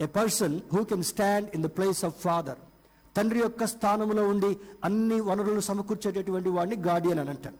[0.00, 2.60] A person who can stand in the place of father
[3.16, 7.54] తండ్రి యొక్క స్థానంలో ఉండి అన్ని వనరులను సమకూర్చేటటువంటి వాడిని గార్డియన్ అని అంటాం.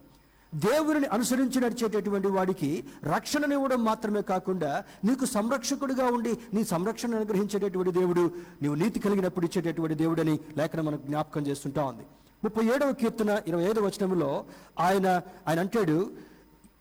[0.55, 8.31] దేవుని అనుసరించి నడిచేటటువంటి వాడికి రక్షణనివ్వడం మాత్రమే కాకుండా నీకు సంరక్షకుడిగా ఉండి నీ సంరక్షణ అనుగ్రహించేటటువంటి దేవుడు
[8.63, 12.03] నీవు నీతి కలిగినప్పుడు ఇచ్చేటటువంటి దేవుడని లేఖన మనకు జ్ఞాపకం చేస్తుంటా ఉంది.
[12.45, 14.45] ముప్పై ఏడవ కీర్తన ఇరవై ఐదవ వచనంలో
[14.81, 16.11] ఆయన ఆయన అంటాడు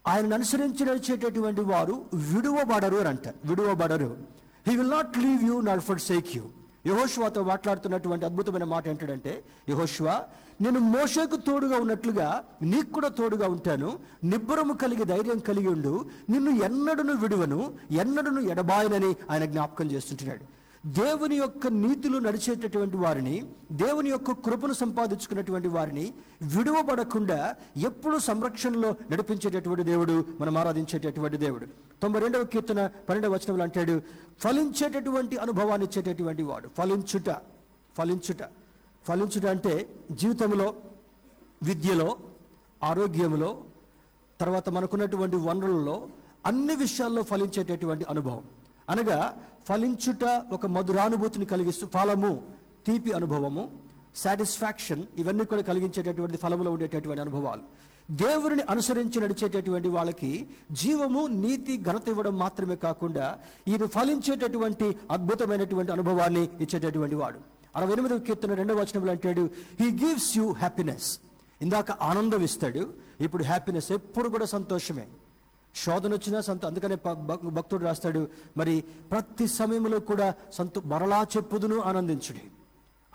[0.08, 4.18] ఆయనను అనుసరించి నడిచేటటువంటి వారు విడువబడరు అని అంటారు విడువబడరు.
[4.68, 6.44] He will not leave you not forsake you
[6.86, 10.24] యహోష్వాతో మాట్లాడుతున్నటువంటి అద్భుతమైన మాట ఏంటంటే యహోష్వా
[10.62, 14.00] నేను మోషకు తోడుగా ఉన్నట్లుగా నీకు కూడా తోడుగా ఉంటాను.
[14.24, 16.06] నిబ్బరము కలిగి ధైర్యం కలిగి ఉండు.
[16.30, 20.60] నిన్ను ఎన్నడను విడువను ఎన్నడను ఎడబాయనని ఆయన జ్ఞాపకం చేస్తుంటున్నాడు.
[20.86, 26.14] దేవుని యొక్క నీతిలో నడిచేటటువంటి వారిని దేవుని యొక్క కృపను సంపాదించుకున్నటువంటి వారిని
[26.58, 31.66] విడువబడకుండా ఎప్పుడు సంరక్షణలో నడిపించేటటువంటి దేవుడు మనం ఆరాధించేటటువంటి దేవుడు.
[32.02, 34.02] తొంభై రెండవ కీర్తన పన్నెండవ వచనంలో అంటాడు
[34.40, 36.70] ఫలించేటటువంటి అనుభవాన్ని ఇచ్చేటటువంటి వాడు.
[36.78, 37.30] ఫలించుట
[37.98, 38.38] ఫలించుట.
[39.10, 40.76] ఫలించుట అంటే జీవితంలో
[41.64, 42.18] విద్యలో
[42.84, 43.62] ఆరోగ్యంలో
[44.42, 46.08] తర్వాత మనకున్నటువంటి వనరులలో
[46.46, 48.44] అన్ని విషయాల్లో ఫలించేటటువంటి అనుభవం.
[48.90, 49.38] అనగా
[49.70, 52.42] ఫలించుట ఒక మధురానుభూతిని కలిగిస్తూ ఫలము
[52.88, 53.70] తీపి అనుభవము
[54.16, 57.62] సాటిస్ఫాక్షన్ ఇవన్నీ కూడా కలిగించేటటువంటి ఫలములో ఉండేటటువంటి అనుభవాలు.
[58.12, 67.16] దేవుడిని అనుసరించి నడిచేటటువంటి వాళ్ళకి జీవము నీతి ఘనత ఇవ్వడం మాత్రమే కాకుండా ఈయన ఫలించేటటువంటి అద్భుతమైనటువంటి అనుభవాన్ని ఇచ్చేటటువంటి
[67.16, 67.59] వాడు.
[67.76, 69.44] అరవై ఎనిమిదవ కీర్తన రెండవ వచనంలో అంటాడు
[69.80, 71.10] హీ గివ్స్ యూ హ్యాపీనెస్
[71.62, 72.84] ఇందాక ఆనందం ఇస్తాడు
[73.22, 75.08] ఇప్పుడు హ్యాపీనెస్ ఎప్పుడు కూడా సంతోషమే.
[75.76, 76.96] శోధన వచ్చినా సంత అందుకనే
[77.58, 78.22] భక్తుడు రాస్తాడు
[78.58, 78.76] మరి
[79.12, 82.44] ప్రతి సమయంలో కూడా సంతో మరలా చెప్పుదును ఆనందించుడి.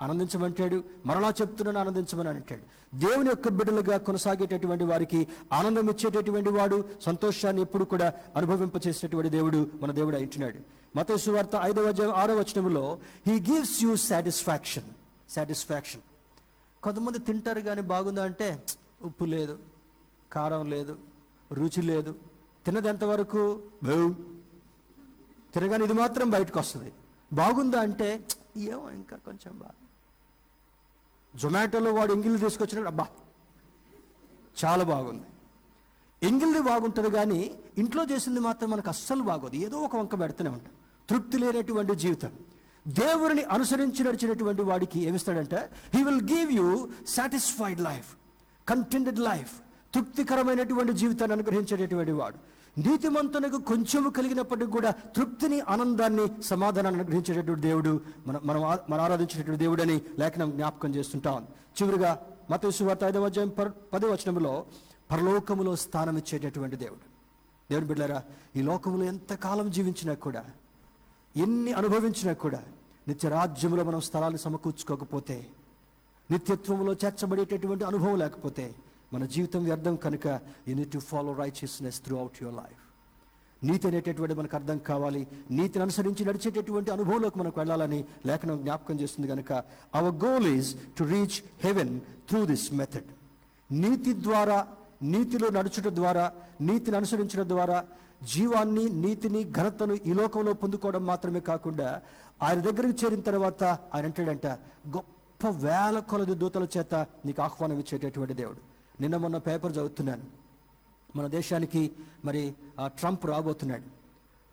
[0.01, 2.63] ఆనందించమంటాడు మరలా చెప్తున్నాను ఆనందించమని అంటాడు.
[2.97, 5.19] దేవుని యొక్క బిడ్డలుగా కొనసాగేటటువంటి వారికి
[5.53, 10.59] ఆనందం ఇచ్చేటటువంటి వాడు సంతోషాన్ని ఎప్పుడు కూడా అనుభవింపచేసేటటువంటి దేవుడు మన దేవుడు అంటున్నాడు
[10.95, 12.83] మతేసు వార్త ఐదవ ఆరో వచనంలో
[13.27, 14.89] he gives you satisfaction
[15.29, 16.03] satisfaction
[16.83, 18.49] కొంతమంది తింటారు కానీ బాగుందా అంటే
[19.03, 19.55] ఉప్పు లేదు
[20.31, 20.93] కారం లేదు
[21.51, 22.11] రుచి లేదు.
[22.65, 23.41] తిన్నది ఎంతవరకు
[25.53, 26.91] తినగానే ఇది మాత్రం బయటకు వస్తుంది.
[27.33, 28.07] బాగుందా అంటే
[28.57, 29.75] ఏమో ఇంకా కొంచెం బాగా.
[31.35, 33.07] జొమాటోలో వాడు ఎంగిల్ తీసుకొచ్చినాడు అబ్బా
[34.65, 35.23] చాలా బాగుంది.
[36.23, 39.55] ఎంగిల్ది బాగుంటుంది కానీ ఇంట్లో చేసింది మాత్రం మనకు అస్సలు బాగోదు.
[39.55, 40.69] ఏదో ఒక వంక పెడుతూనే ఉంటాం.
[41.09, 42.31] తృప్తి లేనటువంటి జీవితం.
[42.87, 48.15] దేవుడిని అనుసరించి నడిచినటువంటి వాడికి ఏమిస్తాడంటే he will give you satisfied life
[48.67, 49.53] contented life
[49.93, 52.54] తృప్తికరమైనటువంటి జీవితాన్ని అనుగ్రహించేటటువంటి వాడు.
[52.77, 60.01] నీతిమంతునకు కొంచెము కలిగినప్పటికీ కూడా తృప్తిని ఆనందాన్ని సమాధానాన్ని అనుగ్రహించేటటువంటి దేవుడు మన మనం మన మనం ఆరాధించేటటువంటి దేవుడని
[60.19, 61.47] లేఖనం జ్ఞాపకం చేస్తుంటాం.
[61.81, 64.65] చివరిగా మత వార్త ఐదవ అధ్యాయం పర్ పదో వచనంలో
[65.11, 66.99] పరలోకములో స్థానం ఇచ్చేటటువంటి దేవుడు.
[67.69, 68.23] దేవుడు బిడ్డారా
[68.55, 70.45] ఈ లోకములో ఎంతకాలం జీవించినా కూడా
[71.35, 72.63] ఎన్ని అనుభవించినా కూడా
[73.07, 75.47] నిత్య రాజ్యంలో మనం స్థలాన్ని సమకూర్చుకోకపోతే
[76.31, 78.75] నిత్యత్వంలో చేర్చబడేటటువంటి అనుభవం లేకపోతే
[79.15, 80.27] మన జీవితం వ్యర్థం కనుక
[80.67, 82.81] you need to follow righteousness throughout your life
[83.63, 85.27] నీతి అనేటటువంటి మనకు అర్థం కావాలి.
[85.51, 89.51] నీతిని అనుసరించి నడిచేటటువంటి అనుభవంలోకి మనకు వెళ్ళాలని లేఖనం జ్ఞాపకం చేస్తుంది కనుక
[89.95, 91.93] our goal is to reach heaven
[92.29, 93.09] through this method
[93.71, 94.57] నీతి ద్వారా
[95.03, 96.25] నీతిలో నడుచుట ద్వారా
[96.61, 97.77] నీతిని అనుసరించడం ద్వారా
[98.33, 102.01] జీవాన్ని నీతిని ఘనతను ఈ లోకంలో పొందుకోవడం మాత్రమే కాకుండా
[102.41, 104.47] ఆయన దగ్గరికి చేరిన తర్వాత ఆయన అంటాడంట
[104.95, 106.95] గొప్ప వేల కొలది దూతల చేత
[107.25, 108.74] నీకు ఆహ్వానం ఇచ్చేటటువంటి దేవుడు.
[109.01, 110.23] నిన్న మొన్న పేపర్ చదువుతున్నాను.
[111.15, 111.91] మన దేశానికి
[112.25, 112.53] మరి
[112.85, 113.87] ట్రంప్ రాబోతున్నాడు.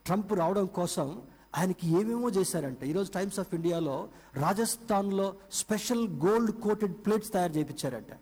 [0.06, 1.22] ట్రంప్ రావడం కోసం
[1.58, 8.12] ఆయనకి ఏమేమో చేశారంటే ఈరోజు టైమ్స్ ఆఫ్ ఇండియాలో రాజస్థాన్లో స్పెషల్ గోల్డ్ కోటెడ్ ప్లేట్స్ తయారు చేయించారంట.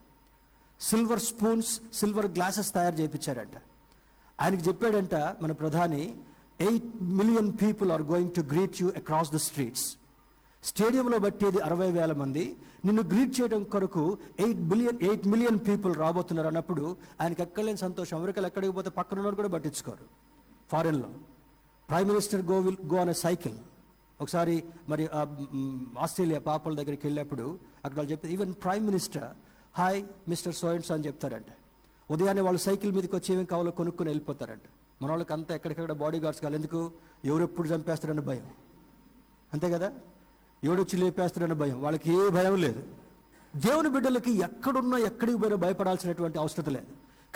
[0.80, 3.56] సిల్వర్ స్పూన్స్ సిల్వర్ గ్లాసెస్ తయారు చేయించారంట.
[4.40, 6.16] ఆయనకి చెప్పాడంట మన ప్రధాని
[6.60, 9.96] eight million people are going to greet you across the streets.
[10.64, 12.56] స్టేడియంలో బట్టేది అరవై వేల మంది.
[12.84, 18.16] నిన్ను గ్రీట్ చేయడం కొరకు eight billion eight million people రాబోతున్నారు అన్నప్పుడు ఆయనకి ఎక్కడలేని సంతోషం.
[18.16, 20.04] అమెరికాలో ఎక్కడికి పోతే పక్కన ఉన్నవాడు కూడా పట్టించుకోరు.
[20.72, 21.08] ఫారెన్లో
[21.88, 23.54] prime minister go will go అనే సైకిల్
[24.20, 25.08] ఒకసారి మరి
[25.98, 29.24] ఆస్ట్రేలియా పాపల దగ్గరికి వెళ్ళినప్పుడు అక్కడ వాళ్ళు చెప్తే even prime minister
[29.78, 31.46] hi mister సోయన్స్ అని చెప్తారంట.
[32.10, 34.62] ఉదయాన్నే వాళ్ళు సైకిల్ మీదకి వచ్చి ఏమేమి కావాలో కొనుక్కొని వెళ్ళిపోతారంట.
[35.02, 36.56] మన వాళ్ళకి అంతా ఎక్కడికక్కడ బాడీ గార్డ్స్ కావాలి.
[36.56, 36.92] ఎందుకు?
[37.24, 38.46] ఎవరు ఎప్పుడు భయం.
[39.52, 39.92] అంతే కదా?
[40.64, 41.82] ఎవడొచ్చి లేపేస్తాడన్న భయం.
[41.82, 42.82] వాళ్ళకి ఏ భయం లేదు.
[43.56, 46.86] దేవుని బిడ్డలకి ఎక్కడున్నా ఎక్కడికి పోయినా భయపడాల్సినటువంటి అవసరం లేదు.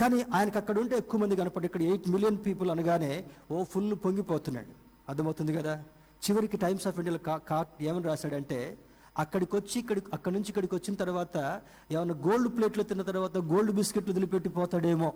[0.01, 4.67] కానీ ఆయనకు అక్కడ ఉంటే ఎక్కువ మంది కనపడి ఇక్కడ ఎయిట్ మిలియన్ పీపుల్ అనగానే ఓ ఫుల్ పొంగిపోతున్నాడు.
[5.09, 5.83] అర్థమవుతుంది కదా?
[6.31, 8.79] చివరికి టైమ్స్ ఆఫ్ ఇండియాలో కా కా ఏమని రాశాడంటే
[9.19, 11.61] అక్కడికి వచ్చి ఇక్కడి అక్కడి నుంచి ఇక్కడికి వచ్చిన తర్వాత
[11.91, 15.13] ఏమైనా గోల్డ్ ప్లేట్లు తిన్న తర్వాత గోల్డ్ బిస్కెట్లు వదిలిపెట్టి పోతాడేమో.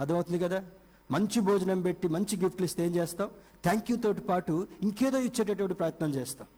[0.00, 0.64] అర్థమవుతుంది కదా?
[1.10, 3.30] మంచి భోజనం పెట్టి మంచి గిఫ్ట్లు ఇస్తే ఏం చేస్తాం?
[3.62, 6.48] థ్యాంక్ యూ తోటి పాటు ఇంకేదో ఇచ్చేటటువంటి ప్రయత్నం చేస్తాం.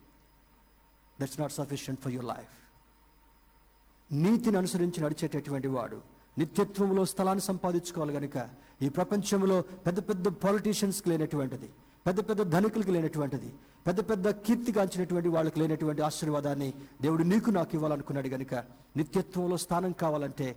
[1.19, 2.55] That's not sufficient for your life
[4.11, 5.99] నీతిని అనుసరించి నడిచేటటువంటి వాడు
[6.37, 8.37] నిత్యత్వంలో స్థలాన్ని సంపాదించుకోవాలి కనుక
[8.85, 9.57] ఈ ప్రపంచంలో
[9.87, 11.69] పెద్ద పెద్ద పాలిటీషియన్స్కి లేనటువంటిది
[12.07, 13.51] పెద్ద పెద్ద ధనికులకు లేనటువంటిది
[13.87, 16.69] పెద్ద పెద్ద కీర్తిగాంచినటువంటి వాళ్ళకి లేనటువంటి ఆశీర్వాదాన్ని
[17.03, 18.55] దేవుడు నీకు నాకు ఇవ్వాలనుకున్నాడు కనుక
[18.97, 20.49] నిత్యత్వంలో స్థానం కావాలంటే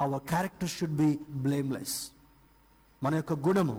[0.00, 1.10] our character should be
[1.44, 1.96] blameless
[3.02, 3.76] మన యొక్క గుణము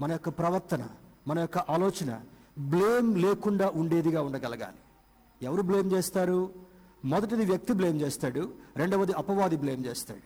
[0.00, 0.82] మన యొక్క ప్రవర్తన
[1.26, 2.10] మన యొక్క ఆలోచన
[2.70, 4.78] బ్లేమ్ లేకుండా ఉండేదిగా ఉండగలగాలి.
[5.42, 6.50] ఎవరు బ్లేమ్ చేస్తారు?
[7.04, 10.22] మొదటిది వ్యక్తి బ్లేమ్ చేస్తాడు రెండవది అపవాది బ్లేమ్ చేస్తాడు.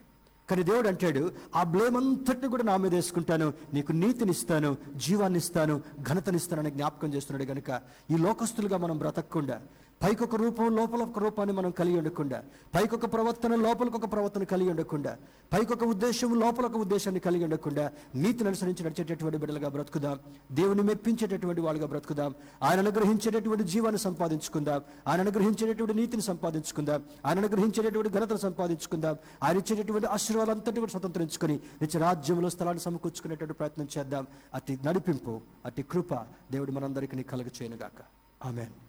[0.49, 7.13] కానీ దేవుడు అంటాడు ఆ బ్లేమ్ అంతటిని కూడా నా మీద వేసుకుంటాను నీకు నీతినిస్తాను జీవాన్నిస్తాను ఘనతనిస్తానని జ్ఞాపకం
[7.13, 9.61] చేస్తున్నాడు కనుక ఈ లోకస్తులుగా మనం బ్రతకకుండా
[10.03, 12.43] పైకొక రూపం లోపల ఒక రూపాన్ని మనం కలిగి ఉండకుండా
[12.75, 15.17] పైకొక ప్రవర్తన లోపలకు ఒక ప్రవర్తన కలిగి ఉండకుండా
[15.53, 20.19] పైకొక ఉద్దేశం లోపల ఒక ఉద్దేశాన్ని కలిగి ఉండకుండా నీతిని అనుసరించి నడిచేటటువంటి బిడ్డలుగా బ్రతుకుదాం.
[20.51, 22.35] దేవుని మెప్పించేటటువంటి వాళ్ళుగా బ్రతుకుదాం.
[22.63, 24.81] ఆయన అనుగ్రహించేటటువంటి జీవాన్ని సంపాదించుకుందాం.
[25.07, 27.03] ఆయన అనుగ్రహించేటటువంటి నీతిని సంపాదించుకుందాం.
[27.25, 29.15] ఆయన అనుగ్రహించేటటువంటి ఘనతను సంపాదించుకుందాం.
[29.43, 34.27] ఆయన ఇచ్చేటటువంటి ఆశీర్వాదాలంతటి కూడా స్వతంత్రించుకొని నిత్య రాజ్యంలో స్థలాన్ని సమకూర్చుకునేటువంటి ప్రయత్నం చేద్దాం.
[34.53, 36.13] అతి నడిపింపు అతి కృప
[36.51, 37.99] దేవుడు మనందరికీ కలుగు చేయనుగాక
[38.45, 38.83] ఆమెన్.